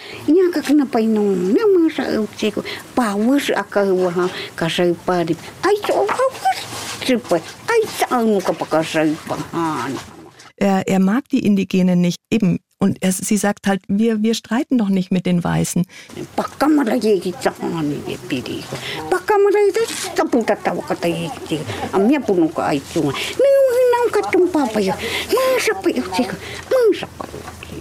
Er, 10.57 10.87
er 10.87 10.99
mag 10.99 11.29
die 11.31 11.41
Indigenen 11.41 12.01
nicht. 12.01 12.19
Eben, 12.31 12.59
und 12.85 13.03
er, 13.03 13.13
sie 13.13 13.39
sagt 13.39 13.67
halt, 13.67 13.81
wir, 13.89 14.23
wir 14.23 14.35
streiten 14.35 14.77
doch 14.77 14.91
nicht 14.91 15.11
mit 15.11 15.25
den 15.25 15.43
Weißen. 15.43 15.87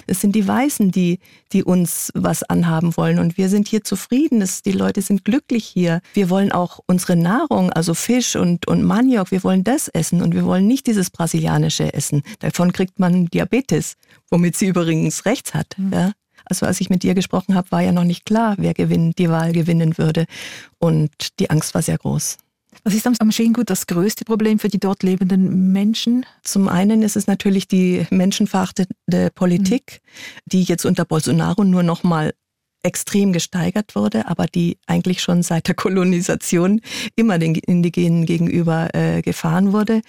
Es 0.08 0.22
sind 0.22 0.36
die 0.36 0.48
Weißen, 0.48 0.92
die, 0.92 1.20
die 1.52 1.64
uns 1.64 2.12
was 2.14 2.44
anhaben 2.44 2.96
wollen. 2.98 3.20
Und 3.20 3.38
wir 3.38 3.50
sind 3.50 3.68
hier 3.68 3.84
zufrieden. 3.84 4.42
Es, 4.42 4.62
die 4.62 4.72
Leute 4.72 5.02
sind 5.02 5.26
glücklich 5.26 5.66
hier. 5.66 6.02
Wir 6.14 6.30
wollen 6.30 6.52
auch 6.52 6.80
unsere 6.88 7.16
Nahrung, 7.16 7.72
also 7.72 7.94
Fisch 7.94 8.36
und, 8.36 8.68
und 8.68 8.84
Maniok, 8.84 9.32
wir 9.32 9.44
wollen 9.44 9.64
das 9.64 9.88
essen. 9.88 10.22
Und 10.22 10.34
wir 10.34 10.46
wollen 10.46 10.68
nicht 10.68 10.88
dieses 10.88 11.10
brasilianische 11.10 11.94
Essen. 11.94 12.24
Davon 12.40 12.72
kriegt 12.72 13.00
man 13.00 13.26
Diabetes, 13.28 13.96
womit 14.30 14.58
sie 14.58 14.68
übrigens 14.68 15.26
rechts 15.26 15.54
hat. 15.54 15.76
Mhm. 15.78 15.94
Ja. 15.94 16.12
Also 16.46 16.66
als 16.66 16.82
ich 16.82 16.90
mit 16.90 17.04
dir 17.04 17.14
gesprochen 17.14 17.56
habe, 17.56 17.72
war 17.72 17.82
ja 17.82 17.92
noch 17.92 18.04
nicht 18.04 18.26
klar, 18.26 18.56
wer 18.58 18.74
gewinn, 18.74 19.14
die 19.18 19.30
Wahl 19.30 19.54
gewinnen 19.54 19.98
würde. 19.98 20.26
Und 20.78 21.40
die 21.40 21.50
Angst 21.50 21.74
war 21.74 21.82
sehr 21.82 21.98
groß. 21.98 22.38
Was 22.84 22.94
ist 22.94 23.08
am 23.08 23.32
Schengut 23.32 23.70
das 23.70 23.88
größte 23.88 24.26
Problem 24.26 24.60
für 24.60 24.68
die 24.68 24.80
dort 24.80 25.04
lebenden 25.04 25.72
Menschen? 25.72 26.26
Zum 26.44 26.68
einen 26.68 27.02
ist 27.02 27.16
es 27.16 27.28
natürlich 27.28 27.68
die 27.68 28.06
menschenverachtende 28.10 29.30
Politik, 29.34 30.02
mhm. 30.02 30.40
die 30.48 30.64
jetzt 30.64 30.86
unter 30.86 31.06
Bolsonaro 31.06 31.64
nur 31.64 31.84
noch 31.84 32.04
mal 32.04 32.34
extrem 32.84 33.32
gesteigert 33.32 33.96
wurde, 33.96 34.28
aber 34.28 34.46
die 34.46 34.78
eigentlich 34.88 35.22
schon 35.22 35.42
seit 35.42 35.68
der 35.68 35.76
Kolonisation 35.76 36.82
immer 37.16 37.40
den 37.40 37.56
Indigenen 37.56 38.26
gegenüber 38.26 38.94
äh, 38.94 39.22
gefahren 39.22 39.72
wurde. 39.72 40.02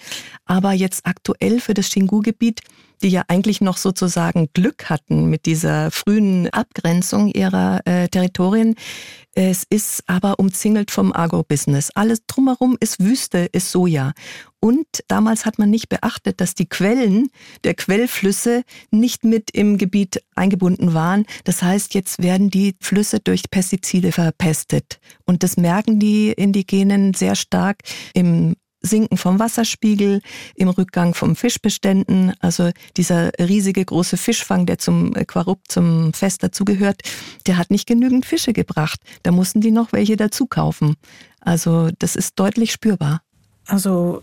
Aber 0.45 0.73
jetzt 0.73 1.05
aktuell 1.05 1.61
für 1.61 1.73
das 1.73 1.89
Xingu-Gebiet, 1.89 2.61
die 3.01 3.09
ja 3.09 3.23
eigentlich 3.27 3.61
noch 3.61 3.77
sozusagen 3.77 4.49
Glück 4.53 4.89
hatten 4.89 5.29
mit 5.29 5.45
dieser 5.45 5.91
frühen 5.91 6.49
Abgrenzung 6.49 7.29
ihrer 7.29 7.81
äh, 7.85 8.07
Territorien, 8.07 8.75
es 9.37 9.65
ist 9.69 10.01
aber 10.07 10.39
umzingelt 10.39 10.91
vom 10.91 11.11
Agrobusiness. 11.11 11.91
Alles 11.93 12.25
drumherum 12.25 12.77
ist 12.79 13.01
Wüste, 13.01 13.49
ist 13.51 13.69
Soja. 13.69 14.13
Und 14.61 14.87
damals 15.09 15.45
hat 15.45 15.59
man 15.59 15.69
nicht 15.69 15.89
beachtet, 15.89 16.39
dass 16.39 16.55
die 16.55 16.67
Quellen 16.67 17.29
der 17.65 17.73
Quellflüsse 17.73 18.63
nicht 18.91 19.25
mit 19.25 19.51
im 19.51 19.77
Gebiet 19.77 20.23
eingebunden 20.35 20.93
waren. 20.93 21.25
Das 21.43 21.61
heißt, 21.61 21.93
jetzt 21.95 22.23
werden 22.23 22.49
die 22.49 22.75
Flüsse 22.79 23.19
durch 23.19 23.51
Pestizide 23.51 24.13
verpestet. 24.13 25.01
Und 25.25 25.43
das 25.43 25.57
merken 25.57 25.99
die 25.99 26.31
Indigenen 26.31 27.13
sehr 27.13 27.35
stark 27.35 27.79
im 28.13 28.55
Sinken 28.85 29.17
vom 29.17 29.39
Wasserspiegel, 29.39 30.21
im 30.55 30.69
Rückgang 30.69 31.13
von 31.13 31.35
Fischbeständen. 31.35 32.33
Also 32.39 32.71
dieser 32.97 33.31
riesige 33.39 33.83
große 33.83 34.17
Fischfang, 34.17 34.65
der 34.65 34.77
zum 34.77 35.13
Quarup, 35.13 35.59
zum 35.67 36.13
Fest 36.13 36.43
dazugehört, 36.43 37.01
der 37.47 37.57
hat 37.57 37.71
nicht 37.71 37.87
genügend 37.87 38.25
Fische 38.25 38.53
gebracht. 38.53 38.99
Da 39.23 39.31
mussten 39.31 39.61
die 39.61 39.71
noch 39.71 39.93
welche 39.93 40.15
dazu 40.15 40.45
kaufen. 40.45 40.95
Also 41.41 41.89
das 41.99 42.15
ist 42.15 42.39
deutlich 42.39 42.71
spürbar. 42.71 43.21
Also 43.67 44.21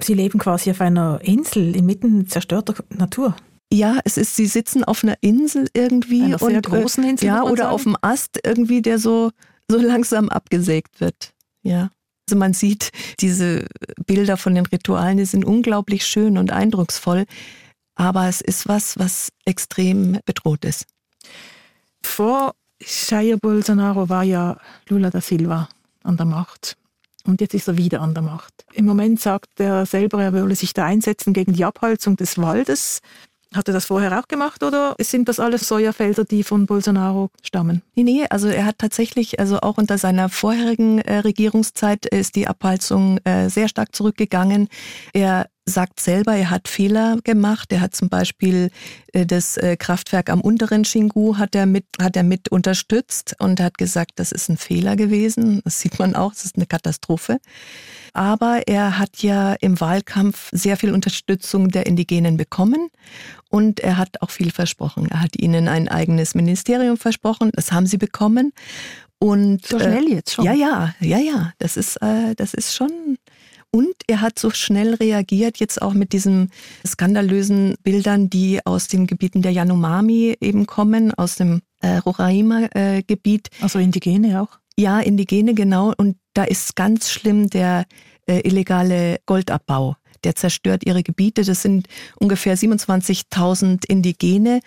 Sie 0.00 0.14
leben 0.14 0.38
quasi 0.38 0.70
auf 0.70 0.80
einer 0.80 1.20
Insel 1.22 1.74
inmitten 1.74 2.26
zerstörter 2.28 2.74
Natur. 2.90 3.36
Ja, 3.72 3.98
es 4.04 4.16
ist, 4.16 4.36
sie 4.36 4.46
sitzen 4.46 4.84
auf 4.84 5.04
einer 5.04 5.16
Insel 5.20 5.68
irgendwie. 5.74 6.22
Einer 6.22 6.38
sehr 6.38 6.48
und, 6.48 6.54
äh, 6.56 6.60
großen 6.60 7.04
Insel. 7.04 7.26
Ja, 7.26 7.42
oder 7.42 7.64
sagen? 7.64 7.74
auf 7.74 7.82
dem 7.82 7.96
Ast 8.00 8.38
irgendwie, 8.44 8.80
der 8.80 8.98
so, 8.98 9.30
so 9.68 9.78
langsam 9.78 10.28
abgesägt 10.28 11.00
wird. 11.00 11.34
Ja. 11.62 11.90
Also 12.28 12.36
man 12.36 12.52
sieht 12.52 12.90
diese 13.20 13.64
Bilder 14.04 14.36
von 14.36 14.54
den 14.54 14.66
Ritualen, 14.66 15.16
die 15.16 15.24
sind 15.24 15.46
unglaublich 15.46 16.04
schön 16.04 16.36
und 16.36 16.52
eindrucksvoll. 16.52 17.24
Aber 17.94 18.28
es 18.28 18.42
ist 18.42 18.68
was, 18.68 18.98
was 18.98 19.30
extrem 19.46 20.18
bedroht 20.26 20.66
ist. 20.66 20.84
Vor 22.02 22.54
Jair 22.82 23.38
Bolsonaro 23.38 24.10
war 24.10 24.24
ja 24.24 24.58
Lula 24.90 25.08
da 25.08 25.22
Silva 25.22 25.70
an 26.02 26.18
der 26.18 26.26
Macht. 26.26 26.76
Und 27.24 27.40
jetzt 27.40 27.54
ist 27.54 27.66
er 27.66 27.78
wieder 27.78 28.02
an 28.02 28.12
der 28.12 28.22
Macht. 28.22 28.66
Im 28.74 28.84
Moment 28.84 29.20
sagt 29.20 29.58
er 29.58 29.86
selber, 29.86 30.22
er 30.22 30.34
wolle 30.34 30.54
sich 30.54 30.74
da 30.74 30.84
einsetzen 30.84 31.32
gegen 31.32 31.54
die 31.54 31.64
Abholzung 31.64 32.16
des 32.16 32.36
Waldes. 32.36 33.00
Hat 33.54 33.66
er 33.66 33.72
das 33.72 33.86
vorher 33.86 34.18
auch 34.18 34.28
gemacht 34.28 34.62
oder 34.62 34.94
sind 35.00 35.28
das 35.28 35.40
alles 35.40 35.66
Sojafelder, 35.66 36.24
die 36.24 36.42
von 36.42 36.66
Bolsonaro 36.66 37.30
stammen? 37.42 37.82
Nee, 37.94 38.02
nee, 38.02 38.26
also 38.28 38.48
er 38.48 38.66
hat 38.66 38.76
tatsächlich, 38.78 39.40
also 39.40 39.60
auch 39.60 39.78
unter 39.78 39.96
seiner 39.96 40.28
vorherigen 40.28 40.98
äh, 40.98 41.18
Regierungszeit 41.20 42.04
ist 42.04 42.36
die 42.36 42.46
Abholzung 42.46 43.18
äh, 43.24 43.48
sehr 43.48 43.68
stark 43.68 43.94
zurückgegangen. 43.94 44.68
Er 45.14 45.48
sagt 45.68 46.00
selber, 46.00 46.34
er 46.34 46.50
hat 46.50 46.68
Fehler 46.68 47.18
gemacht. 47.22 47.72
Er 47.72 47.80
hat 47.80 47.94
zum 47.94 48.08
Beispiel 48.08 48.70
äh, 49.12 49.26
das 49.26 49.56
äh, 49.56 49.76
Kraftwerk 49.76 50.30
am 50.30 50.40
unteren 50.40 50.82
Xingu 50.82 51.36
hat 51.36 51.54
er 51.54 51.66
mit, 51.66 51.84
hat 52.00 52.16
er 52.16 52.22
mit 52.22 52.48
unterstützt 52.50 53.36
und 53.38 53.60
hat 53.60 53.78
gesagt, 53.78 54.12
das 54.16 54.32
ist 54.32 54.48
ein 54.48 54.56
Fehler 54.56 54.96
gewesen. 54.96 55.60
Das 55.64 55.80
sieht 55.80 55.98
man 55.98 56.14
auch, 56.14 56.32
das 56.32 56.46
ist 56.46 56.56
eine 56.56 56.66
Katastrophe. 56.66 57.38
Aber 58.12 58.62
er 58.66 58.98
hat 58.98 59.18
ja 59.22 59.54
im 59.60 59.80
Wahlkampf 59.80 60.48
sehr 60.52 60.76
viel 60.76 60.92
Unterstützung 60.92 61.68
der 61.68 61.86
Indigenen 61.86 62.36
bekommen 62.36 62.88
und 63.50 63.80
er 63.80 63.96
hat 63.96 64.22
auch 64.22 64.30
viel 64.30 64.50
versprochen. 64.50 65.08
Er 65.10 65.20
hat 65.20 65.36
ihnen 65.36 65.68
ein 65.68 65.88
eigenes 65.88 66.34
Ministerium 66.34 66.96
versprochen, 66.96 67.50
das 67.52 67.72
haben 67.72 67.86
sie 67.86 67.98
bekommen. 67.98 68.52
Und, 69.20 69.66
so 69.66 69.78
schnell 69.78 70.08
jetzt 70.08 70.32
schon? 70.32 70.44
Ja, 70.44 70.52
ja, 70.52 70.94
ja, 71.00 71.18
ja. 71.18 71.52
Das 71.58 71.76
ist, 71.76 71.96
äh, 71.96 72.34
das 72.36 72.54
ist 72.54 72.74
schon 72.74 73.18
und 73.70 73.94
er 74.06 74.20
hat 74.20 74.38
so 74.38 74.50
schnell 74.50 74.94
reagiert, 74.94 75.58
jetzt 75.58 75.82
auch 75.82 75.92
mit 75.92 76.12
diesen 76.12 76.50
skandalösen 76.86 77.74
Bildern, 77.82 78.30
die 78.30 78.64
aus 78.64 78.88
den 78.88 79.06
Gebieten 79.06 79.42
der 79.42 79.52
Yanomami 79.52 80.36
eben 80.40 80.66
kommen, 80.66 81.12
aus 81.12 81.36
dem 81.36 81.60
äh, 81.80 81.96
Roraima-Gebiet. 81.98 83.48
Äh, 83.48 83.62
also 83.62 83.78
Indigene 83.78 84.42
auch? 84.42 84.58
Ja, 84.76 85.00
Indigene, 85.00 85.54
genau. 85.54 85.92
Und 85.96 86.16
da 86.34 86.44
ist 86.44 86.76
ganz 86.76 87.10
schlimm 87.10 87.50
der 87.50 87.84
äh, 88.26 88.40
illegale 88.40 89.18
Goldabbau. 89.26 89.96
Der 90.24 90.34
zerstört 90.34 90.84
ihre 90.84 91.02
Gebiete. 91.02 91.44
Das 91.44 91.62
sind 91.62 91.88
ungefähr 92.18 92.56
27.000 92.56 93.86
Indigene 93.86 94.60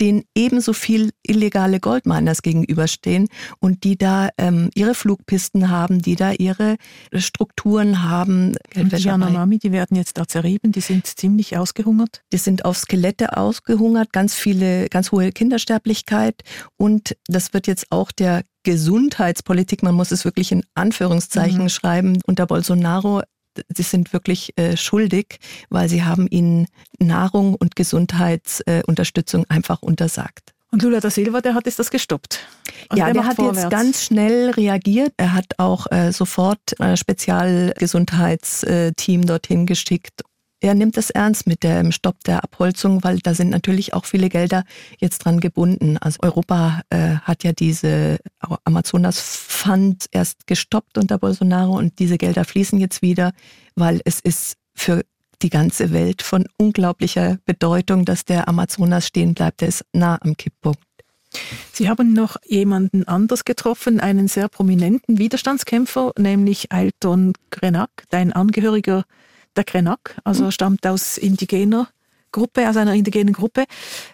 denen 0.00 0.24
ebenso 0.34 0.72
viel 0.72 1.10
illegale 1.22 1.80
Goldminers 1.80 2.42
gegenüberstehen 2.42 3.28
und 3.60 3.84
die 3.84 3.96
da 3.96 4.30
ähm, 4.38 4.70
ihre 4.74 4.94
Flugpisten 4.94 5.70
haben, 5.70 6.00
die 6.00 6.16
da 6.16 6.32
ihre 6.32 6.76
Strukturen 7.14 8.02
haben. 8.02 8.56
Und 8.74 8.92
die 8.92 9.02
Yanomami, 9.02 9.58
die 9.58 9.72
werden 9.72 9.96
jetzt 9.96 10.18
da 10.18 10.26
zerrieben, 10.26 10.72
die 10.72 10.80
sind 10.80 11.06
ziemlich 11.06 11.56
ausgehungert. 11.56 12.22
Die 12.32 12.38
sind 12.38 12.64
auf 12.64 12.78
Skelette 12.78 13.36
ausgehungert, 13.36 14.12
ganz 14.12 14.34
viele, 14.34 14.88
ganz 14.88 15.12
hohe 15.12 15.32
Kindersterblichkeit 15.32 16.42
und 16.76 17.16
das 17.26 17.52
wird 17.52 17.66
jetzt 17.66 17.86
auch 17.90 18.12
der 18.12 18.42
Gesundheitspolitik, 18.64 19.82
man 19.82 19.94
muss 19.94 20.12
es 20.12 20.24
wirklich 20.24 20.52
in 20.52 20.62
Anführungszeichen 20.74 21.64
mhm. 21.64 21.68
schreiben, 21.68 22.18
unter 22.26 22.46
Bolsonaro 22.46 23.22
sie 23.68 23.82
sind 23.82 24.12
wirklich 24.12 24.52
äh, 24.56 24.76
schuldig, 24.76 25.38
weil 25.70 25.88
sie 25.88 26.04
haben 26.04 26.26
ihnen 26.28 26.66
Nahrung 26.98 27.54
und 27.54 27.74
Gesundheitsunterstützung 27.76 29.44
äh, 29.44 29.46
einfach 29.48 29.80
untersagt. 29.82 30.52
Und 30.70 30.82
Lula 30.82 31.00
da 31.00 31.10
Silva, 31.10 31.40
der 31.42 31.54
hat 31.54 31.66
jetzt 31.66 31.78
das 31.78 31.90
gestoppt. 31.90 32.40
Und 32.88 32.96
ja, 32.96 33.04
der, 33.06 33.14
der 33.14 33.24
hat 33.26 33.36
vorwärts. 33.36 33.62
jetzt 33.62 33.70
ganz 33.70 34.04
schnell 34.04 34.50
reagiert. 34.50 35.12
Er 35.18 35.34
hat 35.34 35.58
auch 35.58 35.86
äh, 35.92 36.12
sofort 36.12 36.80
ein 36.80 36.96
Spezialgesundheitsteam 36.96 39.26
dorthin 39.26 39.66
geschickt 39.66 40.22
er 40.62 40.74
nimmt 40.74 40.96
es 40.96 41.10
ernst 41.10 41.48
mit 41.48 41.64
dem 41.64 41.90
Stopp 41.90 42.22
der 42.24 42.44
Abholzung, 42.44 43.02
weil 43.02 43.18
da 43.18 43.34
sind 43.34 43.50
natürlich 43.50 43.94
auch 43.94 44.04
viele 44.04 44.28
Gelder 44.28 44.64
jetzt 44.98 45.18
dran 45.18 45.40
gebunden. 45.40 45.98
Also 45.98 46.20
Europa 46.22 46.82
äh, 46.90 47.16
hat 47.16 47.42
ja 47.42 47.52
diese 47.52 48.18
Amazonas 48.64 49.18
Fund 49.18 50.06
erst 50.12 50.46
gestoppt 50.46 50.98
unter 50.98 51.18
Bolsonaro 51.18 51.76
und 51.76 51.98
diese 51.98 52.16
Gelder 52.16 52.44
fließen 52.44 52.78
jetzt 52.78 53.02
wieder, 53.02 53.32
weil 53.74 54.00
es 54.04 54.20
ist 54.20 54.54
für 54.72 55.02
die 55.42 55.50
ganze 55.50 55.92
Welt 55.92 56.22
von 56.22 56.46
unglaublicher 56.58 57.38
Bedeutung, 57.44 58.04
dass 58.04 58.24
der 58.24 58.46
Amazonas 58.48 59.08
stehen 59.08 59.34
bleibt. 59.34 59.62
Der 59.62 59.68
ist 59.68 59.84
nah 59.92 60.16
am 60.22 60.36
Kipppunkt. 60.36 60.78
Sie 61.72 61.88
haben 61.88 62.12
noch 62.12 62.36
jemanden 62.46 63.08
anders 63.08 63.44
getroffen, 63.44 63.98
einen 63.98 64.28
sehr 64.28 64.48
prominenten 64.48 65.18
Widerstandskämpfer, 65.18 66.12
nämlich 66.16 66.70
Ailton 66.70 67.32
Grenak, 67.50 67.90
dein 68.10 68.32
Angehöriger 68.32 69.04
der 69.56 69.64
Krenak, 69.64 70.18
also 70.24 70.44
mhm. 70.44 70.50
stammt 70.50 70.86
aus 70.86 71.18
indigener 71.18 71.88
Gruppe, 72.32 72.68
aus 72.68 72.76
einer 72.76 72.94
indigenen 72.94 73.34
Gruppe. 73.34 73.64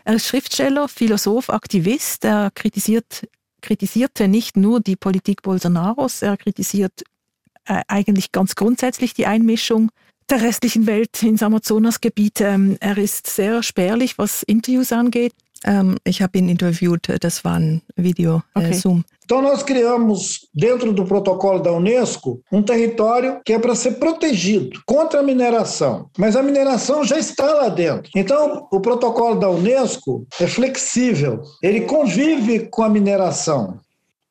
Er 0.05 0.15
ist 0.15 0.27
Schriftsteller, 0.27 0.89
Philosoph, 0.89 1.51
Aktivist. 1.51 2.25
Er 2.25 2.51
kritisiert, 2.53 3.29
kritisierte 3.63 4.29
nicht 4.29 4.57
nur 4.57 4.81
die 4.81 4.97
Politik 4.97 5.43
Bolsonaros, 5.43 6.23
er 6.23 6.37
kritisiert 6.37 7.05
äh, 7.65 7.83
eigentlich 7.87 8.33
ganz 8.33 8.55
grundsätzlich 8.55 9.15
die 9.15 9.27
Einmischung 9.27 9.91
der 10.29 10.43
restlichen 10.43 10.87
Welt 10.87 11.23
ins 11.23 11.43
Amazonasgebiet. 11.43 12.41
Ähm, 12.41 12.77
er 12.81 12.99
ist 12.99 13.27
sehr 13.29 13.63
spärlich, 13.63 14.19
was 14.19 14.43
Interviews 14.43 14.93
angeht. 14.93 15.33
Ähm, 15.65 15.97
ich 16.05 16.23
habe 16.23 16.39
ihn 16.39 16.49
interviewt, 16.49 17.09
das 17.21 17.45
war 17.45 17.57
ein 17.57 17.83
Video, 17.97 18.43
äh, 18.55 18.59
okay. 18.59 18.71
äh, 18.71 18.75
Zoom. 18.75 19.05
Então, 19.25 19.43
nós 19.43 19.63
criamos, 19.63 20.49
dentro 20.55 20.91
do 20.91 21.05
protocolo 21.05 21.59
da 21.59 21.71
Unesco, 21.71 22.41
um 22.51 22.63
território 22.63 23.43
que 23.45 23.53
é 23.53 23.59
para 23.59 23.75
ser 23.75 23.99
protegido 23.99 24.81
contra 24.87 25.21
a 25.21 25.23
mineração. 25.23 26.09
Mas 26.17 26.35
a 26.35 26.43
mineração 26.43 27.05
já 27.05 27.19
está 27.19 27.45
lá 27.45 27.69
dentro. 27.69 28.11
Então, 28.17 28.67
o 28.73 28.81
protocolo 28.81 29.39
da 29.39 29.51
Unesco 29.51 30.27
é 30.41 30.47
flexível, 30.47 31.43
ele 31.63 31.83
convive 31.83 32.71
com 32.71 32.83
a 32.83 32.89
mineração. 32.89 33.79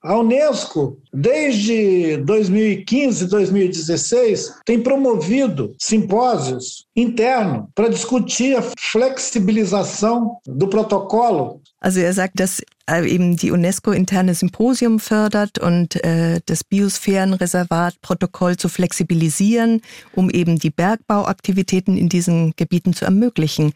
A 0.04 0.16
Unesco, 0.16 1.00
desde 1.12 2.18
2015, 2.18 3.28
2016, 3.28 4.54
tem 4.64 4.82
promovido 4.82 5.76
simpósios 5.80 6.86
internos 6.96 7.66
para 7.74 7.90
discutir 7.90 8.56
a 8.56 8.64
flexibilização 8.78 10.38
do 10.46 10.68
protocolo. 10.68 11.62
Also 11.82 12.00
er 12.00 12.14
sagt, 12.14 12.40
dass 12.40 12.62
eben 12.88 13.36
die 13.36 13.52
UNESCO 13.52 13.92
interne 13.92 14.36
Symposium 14.36 15.00
fördert 15.00 15.58
und 15.58 15.96
äh, 16.04 16.42
das 16.46 16.64
Biosphärenreservatprotokoll 16.64 18.56
zu 18.56 18.70
flexibilisieren, 18.70 19.82
um 20.16 20.30
eben 20.30 20.60
die 20.60 20.70
Bergbauaktivitäten 20.70 21.98
in 21.98 22.08
diesen 22.08 22.54
Gebieten 22.56 22.94
zu 22.94 23.06
ermöglichen. 23.06 23.74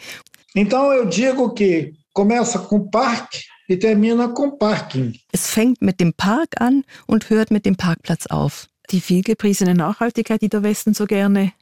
Então 0.56 0.94
eu 0.94 1.06
digo 1.06 1.54
que 1.54 1.94
começa 2.14 2.60
com 2.60 2.90
parque 2.90 3.51
e 3.72 3.78
termina 3.78 4.28
com 4.28 4.58
Parking. 4.58 5.16
Es 5.32 5.50
fängt 5.50 5.82
mit 5.82 6.00
dem 6.00 6.14
Park 6.14 6.60
an 6.60 6.84
und 7.08 7.30
hört 7.30 7.52
mit 7.52 7.66
dem 7.66 7.76
Parkplatz 7.76 8.28
auf. 8.28 8.68
Die 8.90 9.02
vielgepriesene 9.02 9.74
Nachhaltigkeit, 9.74 10.42
die 10.42 10.50
der 10.50 10.64
Westen 10.64 10.94
so 10.94 11.06
gerne 11.06 11.54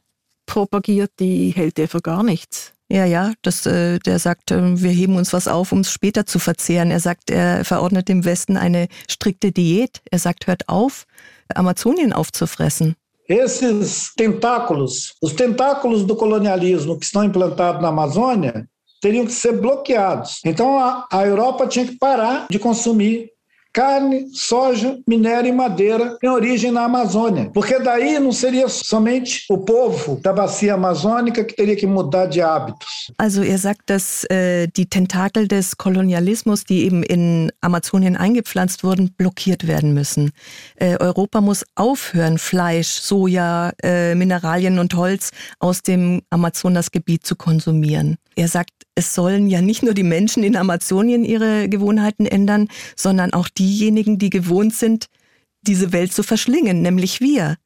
propagiert, 0.46 1.12
die 1.20 1.50
hält 1.50 1.78
er 1.78 1.88
für 1.88 2.00
gar 2.00 2.22
nichts. 2.22 2.72
Ja, 2.92 3.04
ja, 3.04 3.32
das, 3.42 3.66
äh, 3.66 4.00
der 4.00 4.18
sagt, 4.18 4.50
äh, 4.50 4.82
wir 4.82 4.90
heben 4.90 5.14
uns 5.14 5.32
was 5.32 5.46
auf, 5.46 5.70
um 5.70 5.80
es 5.80 5.92
später 5.92 6.26
zu 6.26 6.40
verzehren. 6.40 6.90
Er 6.90 6.98
sagt, 6.98 7.30
er 7.30 7.64
verordnet 7.64 8.08
dem 8.08 8.24
Westen 8.24 8.56
eine 8.56 8.88
strikte 9.08 9.52
Diät. 9.52 10.02
Er 10.10 10.18
sagt, 10.18 10.48
hört 10.48 10.68
auf, 10.68 11.06
Amazonien 11.54 12.12
aufzufressen. 12.12 12.96
Esses 13.28 14.12
tentáculos, 14.16 15.14
os 15.20 15.34
tentáculos 15.34 16.04
do 16.04 16.16
colonialismo 16.16 16.98
que 16.98 17.04
estão 17.04 17.22
implantados 17.22 17.80
na 17.80 17.88
Amazônia, 17.88 18.68
teriam 19.00 19.26
que 19.26 19.32
ser 19.32 19.52
bloqueados. 19.52 20.40
Então 20.44 20.78
a, 20.78 21.06
a 21.10 21.26
Europa 21.26 21.66
tinha 21.66 21.86
que 21.86 21.96
parar 21.96 22.46
de 22.50 22.58
consumir 22.58 23.30
carne, 23.72 24.26
soja, 24.32 24.98
minério 25.06 25.48
e 25.48 25.52
madeira 25.52 26.18
em 26.22 26.28
origem 26.28 26.70
na 26.70 26.84
Amazônia. 26.84 27.50
Porque 27.52 27.78
daí 27.78 28.18
não 28.18 28.32
seria 28.32 28.68
somente 28.68 29.44
o 29.48 29.58
povo 29.58 30.20
da 30.20 30.32
bacia 30.32 30.74
amazônica 30.74 31.44
que 31.44 31.54
teria 31.54 31.76
que 31.76 31.86
mudar 31.86 32.26
de 32.26 32.40
hábitos. 32.40 33.12
Also 33.18 33.42
er 33.42 33.58
sagt, 33.58 33.88
dass 33.88 34.24
äh, 34.30 34.68
die 34.68 34.86
Tentakel 34.86 35.46
des 35.46 35.76
Kolonialismus, 35.76 36.64
die 36.64 36.84
eben 36.84 37.02
in 37.02 37.52
Amazonien 37.60 38.16
eingepflanzt 38.16 38.82
wurden, 38.82 39.12
blockiert 39.16 39.66
werden 39.66 39.94
müssen. 39.94 40.32
Äh, 40.76 40.96
Europa 40.98 41.40
muss 41.40 41.64
aufhören, 41.74 42.38
Fleisch, 42.38 42.88
Soja, 42.88 43.72
äh, 43.82 44.14
Mineralien 44.14 44.78
und 44.78 44.94
Holz 44.94 45.30
aus 45.58 45.82
dem 45.82 46.22
Amazonasgebiet 46.30 47.24
zu 47.24 47.36
konsumieren. 47.36 48.16
Er 48.40 48.48
sagt, 48.48 48.70
es 48.94 49.14
sollen 49.14 49.50
ja 49.50 49.60
nicht 49.60 49.82
nur 49.82 49.92
die 49.92 50.02
Menschen 50.02 50.42
in 50.42 50.56
Amazonien 50.56 51.26
ihre 51.26 51.68
Gewohnheiten 51.68 52.24
ändern, 52.24 52.68
sondern 52.96 53.34
auch 53.34 53.50
diejenigen, 53.50 54.16
die 54.18 54.30
gewohnt 54.30 54.74
sind, 54.74 55.08
diese 55.60 55.92
Welt 55.92 56.14
zu 56.14 56.22
verschlingen, 56.22 56.80
nämlich 56.80 57.20
wir. 57.20 57.56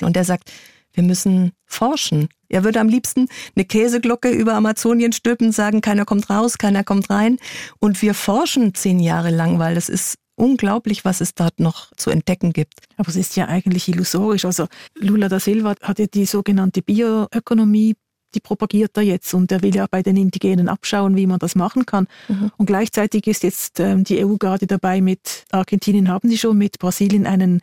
Und 0.00 0.16
er 0.16 0.24
sagt, 0.24 0.50
wir 0.94 1.02
müssen 1.02 1.52
forschen. 1.66 2.28
Er 2.48 2.64
würde 2.64 2.80
am 2.80 2.88
liebsten 2.88 3.28
eine 3.54 3.66
Käseglocke 3.66 4.30
über 4.30 4.54
Amazonien 4.54 5.12
stülpen, 5.12 5.52
sagen, 5.52 5.82
keiner 5.82 6.06
kommt 6.06 6.30
raus, 6.30 6.56
keiner 6.56 6.84
kommt 6.84 7.10
rein. 7.10 7.36
Und 7.78 8.00
wir 8.00 8.14
forschen 8.14 8.72
zehn 8.72 9.00
Jahre 9.00 9.28
lang, 9.28 9.58
weil 9.58 9.76
es 9.76 9.90
ist 9.90 10.14
unglaublich, 10.36 11.04
was 11.04 11.20
es 11.20 11.34
dort 11.34 11.60
noch 11.60 11.92
zu 11.96 12.08
entdecken 12.08 12.54
gibt. 12.54 12.72
Aber 12.96 13.10
es 13.10 13.16
ist 13.16 13.36
ja 13.36 13.46
eigentlich 13.48 13.88
illusorisch. 13.88 14.46
Also 14.46 14.68
Lula 14.94 15.28
da 15.28 15.38
Silva 15.38 15.74
hat 15.82 15.98
ja 15.98 16.06
die 16.06 16.24
sogenannte 16.24 16.80
Bioökonomie 16.80 17.94
die 18.34 18.40
propagiert 18.40 18.96
er 18.96 19.02
jetzt 19.02 19.32
und 19.34 19.50
er 19.52 19.62
will 19.62 19.74
ja 19.74 19.86
bei 19.90 20.02
den 20.02 20.16
Indigenen 20.16 20.68
abschauen, 20.68 21.16
wie 21.16 21.26
man 21.26 21.38
das 21.38 21.54
machen 21.54 21.86
kann. 21.86 22.06
Mhm. 22.28 22.50
Und 22.56 22.66
gleichzeitig 22.66 23.26
ist 23.26 23.42
jetzt 23.42 23.80
ähm, 23.80 24.04
die 24.04 24.24
EU 24.24 24.36
gerade 24.36 24.66
dabei, 24.66 25.00
mit 25.00 25.44
Argentinien 25.50 26.08
haben 26.08 26.28
sie 26.28 26.38
schon, 26.38 26.58
mit 26.58 26.78
Brasilien 26.78 27.26
einen 27.26 27.60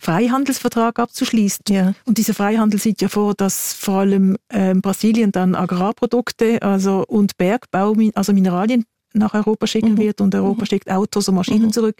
Freihandelsvertrag 0.00 0.98
abzuschließen. 0.98 1.64
Ja. 1.70 1.94
Und 2.04 2.18
dieser 2.18 2.34
Freihandel 2.34 2.80
sieht 2.80 3.02
ja 3.02 3.08
vor, 3.08 3.34
dass 3.34 3.72
vor 3.72 4.00
allem 4.00 4.36
ähm, 4.50 4.80
Brasilien 4.80 5.32
dann 5.32 5.54
Agrarprodukte 5.54 6.62
also 6.62 7.04
und 7.06 7.36
Bergbau, 7.36 7.94
also 8.14 8.32
Mineralien 8.32 8.84
nach 9.12 9.34
Europa 9.34 9.66
schicken 9.66 9.92
mhm. 9.92 9.98
wird 9.98 10.20
und 10.20 10.34
Europa 10.34 10.62
mhm. 10.62 10.66
schickt 10.66 10.90
Autos 10.90 11.28
und 11.28 11.34
Maschinen 11.34 11.66
mhm. 11.66 11.72
zurück. 11.72 11.96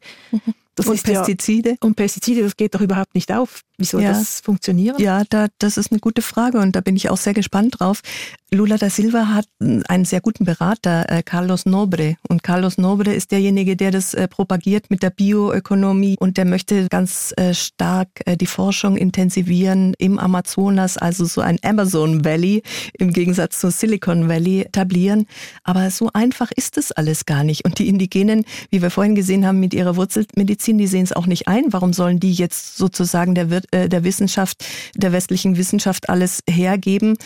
Das 0.79 0.87
und 0.87 1.03
Pestizide? 1.03 1.71
Ja, 1.71 1.77
und 1.81 1.95
Pestizide, 1.95 2.43
das 2.43 2.57
geht 2.57 2.75
doch 2.75 2.81
überhaupt 2.81 3.15
nicht 3.15 3.33
auf. 3.33 3.63
Wie 3.79 3.85
soll 3.85 4.03
ja. 4.03 4.13
das 4.13 4.41
funktionieren? 4.41 5.01
Ja, 5.01 5.23
da, 5.29 5.47
das 5.59 5.77
ist 5.77 5.93
eine 5.93 6.01
gute 6.01 6.21
Frage 6.21 6.59
und 6.59 6.75
da 6.75 6.81
bin 6.81 6.97
ich 6.97 7.11
auch 7.11 7.17
sehr 7.17 7.35
gespannt 7.35 7.77
drauf. 7.79 8.03
Lula 8.51 8.79
da 8.79 8.89
Silva 8.89 9.35
hat 9.35 9.47
einen 9.61 10.07
sehr 10.07 10.23
guten 10.23 10.47
Berater, 10.47 11.05
äh, 11.11 11.23
Carlos 11.23 11.67
Nobre. 11.67 12.17
Und 12.29 12.43
Carlos 12.43 12.79
Nobre 12.79 13.13
ist 13.13 13.31
derjenige, 13.31 13.77
der 13.77 13.91
das 13.91 14.15
äh, 14.15 14.27
propagiert 14.27 14.91
mit 14.91 15.03
der 15.03 15.11
Bioökonomie 15.11 16.17
und 16.19 16.39
der 16.39 16.47
möchte 16.47 16.89
ganz 16.89 17.35
äh, 17.37 17.53
stark 17.53 18.09
die 18.41 18.47
Forschung 18.47 18.97
intensivieren 18.97 19.95
im 19.99 20.19
Amazonas, 20.19 20.97
also 20.97 21.25
so 21.27 21.41
ein 21.41 21.59
Amazon 21.63 22.25
Valley 22.25 22.63
im 22.99 23.13
Gegensatz 23.13 23.61
zum 23.61 23.71
Silicon 23.71 24.29
Valley 24.29 24.63
etablieren. 24.63 25.27
Aber 25.63 25.91
so 25.91 26.11
einfach 26.15 26.51
ist 26.51 26.79
es 26.79 26.91
alles 26.91 27.27
gar 27.27 27.45
nicht. 27.45 27.65
Und 27.65 27.79
die 27.79 27.89
Indigenen, 27.89 28.45
wie 28.71 28.83
wir 28.83 28.91
vorhin 28.91 29.15
gesehen 29.15 29.47
haben, 29.47 29.61
mit 29.61 29.75
ihrer 29.75 29.97
Wurzelmedizin, 29.97 30.68
die 30.77 30.87
sehen 30.87 31.05
es 31.05 31.13
auch 31.13 31.27
nicht 31.27 31.49
ein. 31.49 31.73
Warum 31.73 31.93
sollen 31.93 32.21
die 32.21 32.35
jetzt 32.35 32.77
sozusagen 32.77 33.35
der, 33.35 33.61
der 33.89 34.05
Wissenschaft, 34.05 34.65
der 34.95 35.13
westlichen 35.13 35.57
Wissenschaft 35.57 36.11
alles 36.11 36.43
hergeben, 36.47 37.17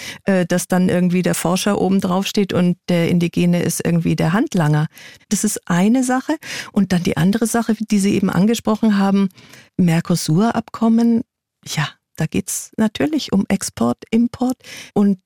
dass 0.48 0.68
dann 0.68 0.88
irgendwie 0.88 1.02
irgendwie 1.12 1.22
der 1.22 1.34
Forscher 1.34 1.80
oben 1.80 2.00
drauf 2.00 2.26
steht 2.26 2.52
und 2.52 2.78
der 2.88 3.08
Indigene 3.08 3.62
ist 3.62 3.84
irgendwie 3.84 4.16
der 4.16 4.32
Handlanger. 4.32 4.86
Das 5.28 5.44
ist 5.44 5.60
eine 5.68 6.04
Sache. 6.04 6.36
Und 6.72 6.92
dann 6.92 7.02
die 7.02 7.16
andere 7.16 7.46
Sache, 7.46 7.74
die 7.78 7.98
Sie 7.98 8.14
eben 8.14 8.30
angesprochen 8.30 8.98
haben, 8.98 9.28
Mercosur-Abkommen. 9.76 11.22
Ja, 11.66 11.88
da 12.16 12.26
geht 12.26 12.48
es 12.48 12.70
natürlich 12.76 13.32
um 13.32 13.44
Export, 13.48 13.98
Import 14.10 14.56
und 14.94 15.18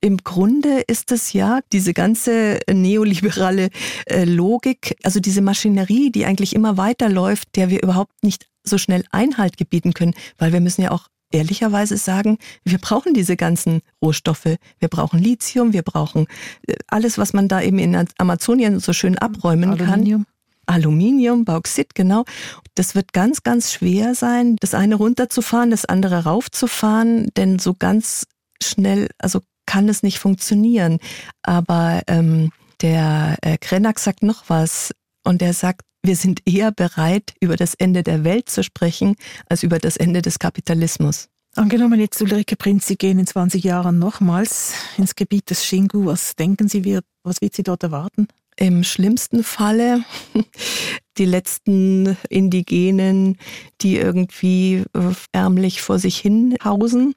im 0.00 0.18
Grunde 0.18 0.80
ist 0.86 1.12
es 1.12 1.32
ja 1.32 1.60
diese 1.72 1.94
ganze 1.94 2.60
neoliberale 2.70 3.70
äh, 4.06 4.24
Logik, 4.24 4.96
also 5.02 5.20
diese 5.20 5.42
Maschinerie, 5.42 6.10
die 6.10 6.24
eigentlich 6.24 6.54
immer 6.54 6.76
weiterläuft, 6.76 7.56
der 7.56 7.70
wir 7.70 7.82
überhaupt 7.82 8.22
nicht 8.22 8.46
so 8.64 8.78
schnell 8.78 9.04
Einhalt 9.10 9.56
gebieten 9.56 9.94
können, 9.94 10.14
weil 10.38 10.52
wir 10.52 10.60
müssen 10.60 10.82
ja 10.82 10.90
auch 10.90 11.08
ehrlicherweise 11.30 11.96
sagen, 11.96 12.38
wir 12.64 12.78
brauchen 12.78 13.14
diese 13.14 13.36
ganzen 13.36 13.80
Rohstoffe. 14.02 14.56
Wir 14.78 14.88
brauchen 14.88 15.18
Lithium, 15.18 15.72
wir 15.72 15.82
brauchen 15.82 16.26
äh, 16.66 16.74
alles, 16.86 17.18
was 17.18 17.32
man 17.32 17.48
da 17.48 17.60
eben 17.60 17.78
in 17.78 18.06
Amazonien 18.18 18.80
so 18.80 18.92
schön 18.92 19.18
abräumen 19.18 19.70
Aluminium. 19.70 20.24
kann. 20.24 20.34
Aluminium, 20.66 21.44
Bauxit, 21.44 21.94
genau. 21.94 22.24
Das 22.74 22.94
wird 22.94 23.12
ganz, 23.12 23.42
ganz 23.42 23.72
schwer 23.72 24.14
sein, 24.14 24.56
das 24.60 24.74
eine 24.74 24.96
runterzufahren, 24.96 25.70
das 25.70 25.86
andere 25.86 26.24
raufzufahren, 26.24 27.28
denn 27.36 27.58
so 27.58 27.74
ganz 27.74 28.26
schnell, 28.62 29.08
also 29.18 29.40
kann 29.68 29.88
es 29.88 30.02
nicht 30.02 30.18
funktionieren. 30.18 30.98
Aber 31.42 32.02
ähm, 32.08 32.50
der 32.80 33.36
äh, 33.42 33.58
Krenak 33.58 34.00
sagt 34.00 34.22
noch 34.22 34.44
was 34.48 34.92
und 35.24 35.42
er 35.42 35.52
sagt, 35.52 35.82
wir 36.02 36.16
sind 36.16 36.40
eher 36.46 36.72
bereit, 36.72 37.34
über 37.40 37.56
das 37.56 37.74
Ende 37.74 38.02
der 38.02 38.24
Welt 38.24 38.48
zu 38.48 38.64
sprechen, 38.64 39.14
als 39.48 39.62
über 39.62 39.78
das 39.78 39.96
Ende 39.96 40.22
des 40.22 40.38
Kapitalismus. 40.38 41.28
Angenommen 41.54 42.00
jetzt 42.00 42.22
Ulrike 42.22 42.56
Prinz, 42.56 42.86
Sie 42.86 42.96
gehen 42.96 43.18
in 43.18 43.26
20 43.26 43.62
Jahren 43.62 43.98
nochmals 43.98 44.72
ins 44.96 45.16
Gebiet 45.16 45.50
des 45.50 45.60
Xingu. 45.60 46.06
Was 46.06 46.34
denken 46.34 46.68
Sie, 46.68 47.00
was 47.24 47.40
wird 47.42 47.54
Sie 47.54 47.62
dort 47.62 47.82
erwarten? 47.82 48.28
Im 48.60 48.82
schlimmsten 48.82 49.44
Falle 49.44 50.02
die 51.18 51.24
letzten 51.24 52.16
Indigenen, 52.28 53.36
die 53.80 53.96
irgendwie 53.96 54.82
äh, 54.94 55.14
ärmlich 55.32 55.80
vor 55.80 55.98
sich 55.98 56.18
hin 56.18 56.56
hausen. 56.64 57.14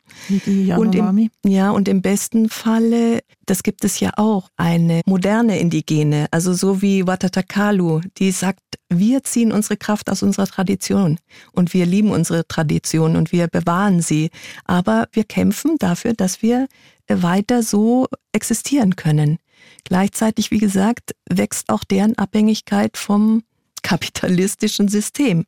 Und 0.78 0.94
im, 0.96 1.30
ja, 1.44 1.72
und 1.72 1.88
im 1.88 2.02
besten 2.02 2.50
Falle, 2.50 3.22
das 3.46 3.64
gibt 3.64 3.84
es 3.84 4.00
ja 4.00 4.12
auch, 4.18 4.50
eine 4.56 5.02
moderne 5.06 5.60
Indigene, 5.60 6.28
also 6.32 6.54
so 6.54 6.82
wie 6.82 7.08
Watatakalu, 7.08 8.02
die 8.18 8.32
sagt, 8.32 8.62
wir 8.90 9.24
ziehen 9.24 9.52
unsere 9.52 9.78
Kraft 9.78 10.10
aus 10.12 10.22
unserer 10.22 10.48
Tradition 10.48 11.18
und 11.54 11.74
wir 11.74 11.86
lieben 11.86 12.12
unsere 12.12 12.48
Tradition 12.48 13.16
und 13.16 13.32
wir 13.32 13.48
bewahren 13.48 14.02
sie. 14.02 14.30
Aber 14.66 15.08
wir 15.12 15.24
kämpfen 15.24 15.78
dafür, 15.80 16.14
dass 16.14 16.42
wir 16.42 16.68
weiter 17.08 17.64
so 17.64 18.08
existieren 18.32 18.96
können. 18.96 19.38
Gleichzeitig, 19.84 20.52
wie 20.52 20.60
gesagt, 20.60 21.16
wächst 21.30 21.70
auch 21.70 21.84
deren 21.84 22.18
Abhängigkeit 22.18 22.98
vom 22.98 23.44
kapitalistischen 23.84 24.88
System. 24.88 25.46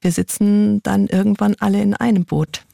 Wir 0.00 0.12
sitzen 0.12 0.82
dann 0.82 1.06
irgendwann 1.06 1.54
alle 1.60 1.80
in 1.80 1.94
einem 1.94 2.24
Boot. 2.24 2.64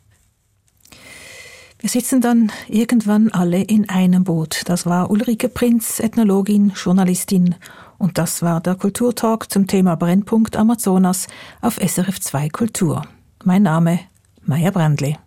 Wir 1.78 1.90
sitzen 1.90 2.22
dann 2.22 2.50
irgendwann 2.66 3.30
alle 3.30 3.60
in 3.60 3.90
einem 3.90 4.24
Boot. 4.24 4.62
Das 4.66 4.86
war 4.86 5.10
Ulrike 5.10 5.50
Prinz, 5.50 6.00
Ethnologin, 6.00 6.72
Journalistin. 6.74 7.56
Und 7.98 8.16
das 8.16 8.40
war 8.40 8.62
der 8.62 8.74
Kulturtalk 8.74 9.52
zum 9.52 9.66
Thema 9.66 9.94
Brennpunkt 9.94 10.56
Amazonas 10.56 11.26
auf 11.60 11.76
SRF 11.76 12.20
2 12.20 12.48
Kultur. 12.48 13.02
Mein 13.44 13.62
Name 13.62 14.00
Maya 14.46 14.70
Brandli. 14.70 15.18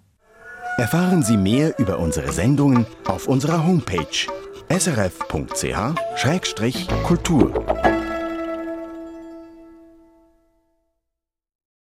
Erfahren 0.77 1.23
Sie 1.23 1.37
mehr 1.37 1.77
über 1.79 1.99
unsere 1.99 2.31
Sendungen 2.31 2.85
auf 3.05 3.27
unserer 3.27 3.65
Homepage 3.65 4.27
srf.ch-kultur. 4.69 6.07